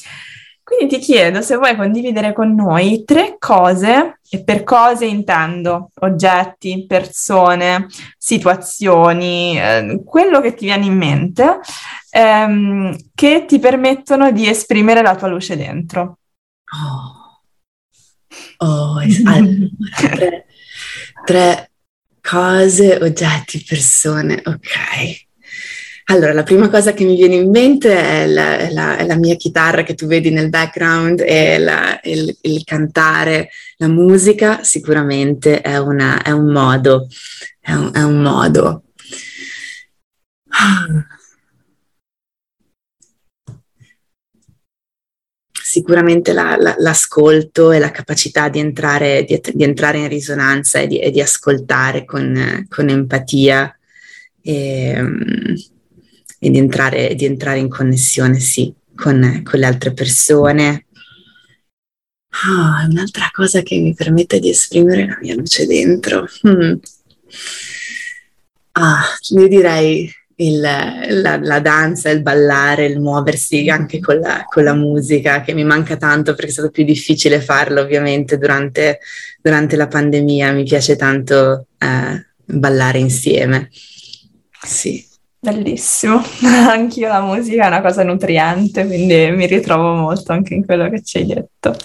[0.62, 6.84] Quindi ti chiedo se vuoi condividere con noi tre cose, e per cose intendo oggetti,
[6.86, 7.86] persone,
[8.18, 11.61] situazioni, eh, quello che ti viene in mente,
[12.11, 16.18] ehm, che ti permettono di esprimere la tua luce dentro.
[16.74, 17.16] Oh.
[18.59, 20.46] Oh, allora, tre,
[21.24, 21.70] tre
[22.20, 25.24] cose, oggetti, persone, ok.
[26.09, 29.16] Allora, la prima cosa che mi viene in mente è la, è la, è la
[29.16, 35.61] mia chitarra che tu vedi nel background e la, il, il, cantare, la musica sicuramente
[35.61, 37.09] è, una, è un modo,
[37.61, 38.84] è un, è un modo.
[45.77, 50.87] Sicuramente la, la, l'ascolto e la capacità di entrare, di, di entrare in risonanza e
[50.87, 53.79] di, e di ascoltare con, con empatia
[54.41, 55.05] e,
[56.39, 60.87] e di, entrare, di, entrare, in connessione, sì, con, con le altre persone.
[62.47, 66.27] Oh, un'altra cosa che mi permette di esprimere la mia luce dentro.
[66.41, 66.74] Hmm.
[68.72, 74.64] Ah, io direi il, la, la, danza, il ballare, il muoversi anche con la, con
[74.64, 79.01] la, musica, che mi manca tanto perché è stato più difficile farlo ovviamente durante,
[79.41, 80.53] durante la pandemia.
[80.53, 83.70] Mi piace tanto eh, ballare insieme.
[84.62, 85.05] Sì.
[85.39, 86.20] Bellissimo,
[86.68, 91.03] anch'io la musica è una cosa nutriente, quindi mi ritrovo molto anche in quello che
[91.03, 91.76] ci hai detto.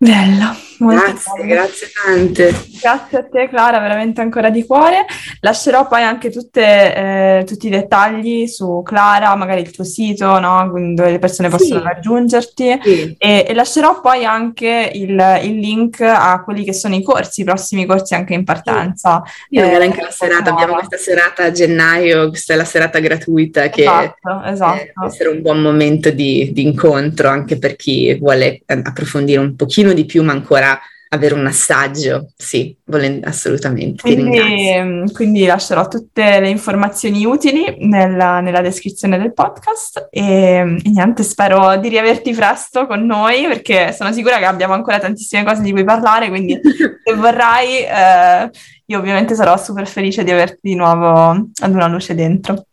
[0.00, 1.48] Bello, molto grazie, bello.
[1.48, 2.54] grazie tante.
[2.80, 5.04] Grazie a te Clara, veramente ancora di cuore.
[5.40, 10.70] Lascerò poi anche tutte, eh, tutti i dettagli su Clara, magari il tuo sito, no?
[10.94, 11.86] dove le persone possono sì.
[11.86, 13.14] raggiungerti sì.
[13.18, 17.44] e, e, lascerò poi anche il, il, link a quelli che sono i corsi, i
[17.44, 19.22] prossimi corsi anche in partenza.
[19.24, 19.56] Sì.
[19.56, 23.68] Io eh, anche la serata, abbiamo questa serata a gennaio, questa è la serata gratuita
[23.68, 24.90] che esatto, esatto.
[24.94, 29.56] può essere un buon momento di, di incontro anche per chi vuole eh, approfondire un
[29.56, 30.78] pochino di più, ma ancora
[31.10, 34.02] avere un assaggio, sì, volen- assolutamente.
[34.02, 40.22] Quindi, quindi, lascerò tutte le informazioni utili nella, nella descrizione del podcast e,
[40.82, 45.44] e, niente, spero di riaverti presto con noi perché sono sicura che abbiamo ancora tantissime
[45.44, 46.58] cose di cui parlare, quindi
[47.04, 48.50] se vorrai eh,
[48.86, 51.30] io ovviamente sarò super felice di averti di nuovo
[51.60, 52.64] ad una luce dentro.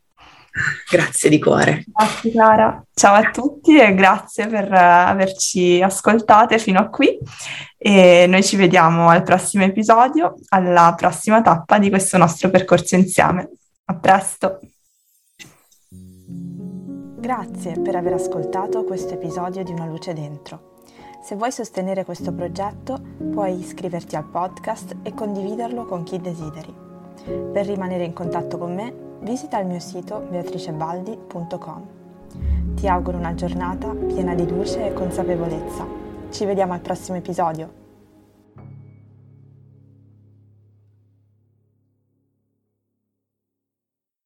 [0.90, 1.84] Grazie di cuore.
[1.88, 2.84] Grazie Clara.
[2.94, 7.18] Ciao a tutti e grazie per eh, averci ascoltate fino a qui
[7.78, 13.50] e noi ci vediamo al prossimo episodio, alla prossima tappa di questo nostro percorso insieme.
[13.86, 14.60] A presto.
[17.18, 20.74] Grazie per aver ascoltato questo episodio di Una luce dentro.
[21.24, 23.02] Se vuoi sostenere questo progetto,
[23.32, 26.74] puoi iscriverti al podcast e condividerlo con chi desideri.
[27.26, 31.88] Per rimanere in contatto con me, visita il mio sito beatricebaldi.com.
[32.76, 35.84] Ti auguro una giornata piena di luce e consapevolezza.
[36.30, 37.85] Ci vediamo al prossimo episodio.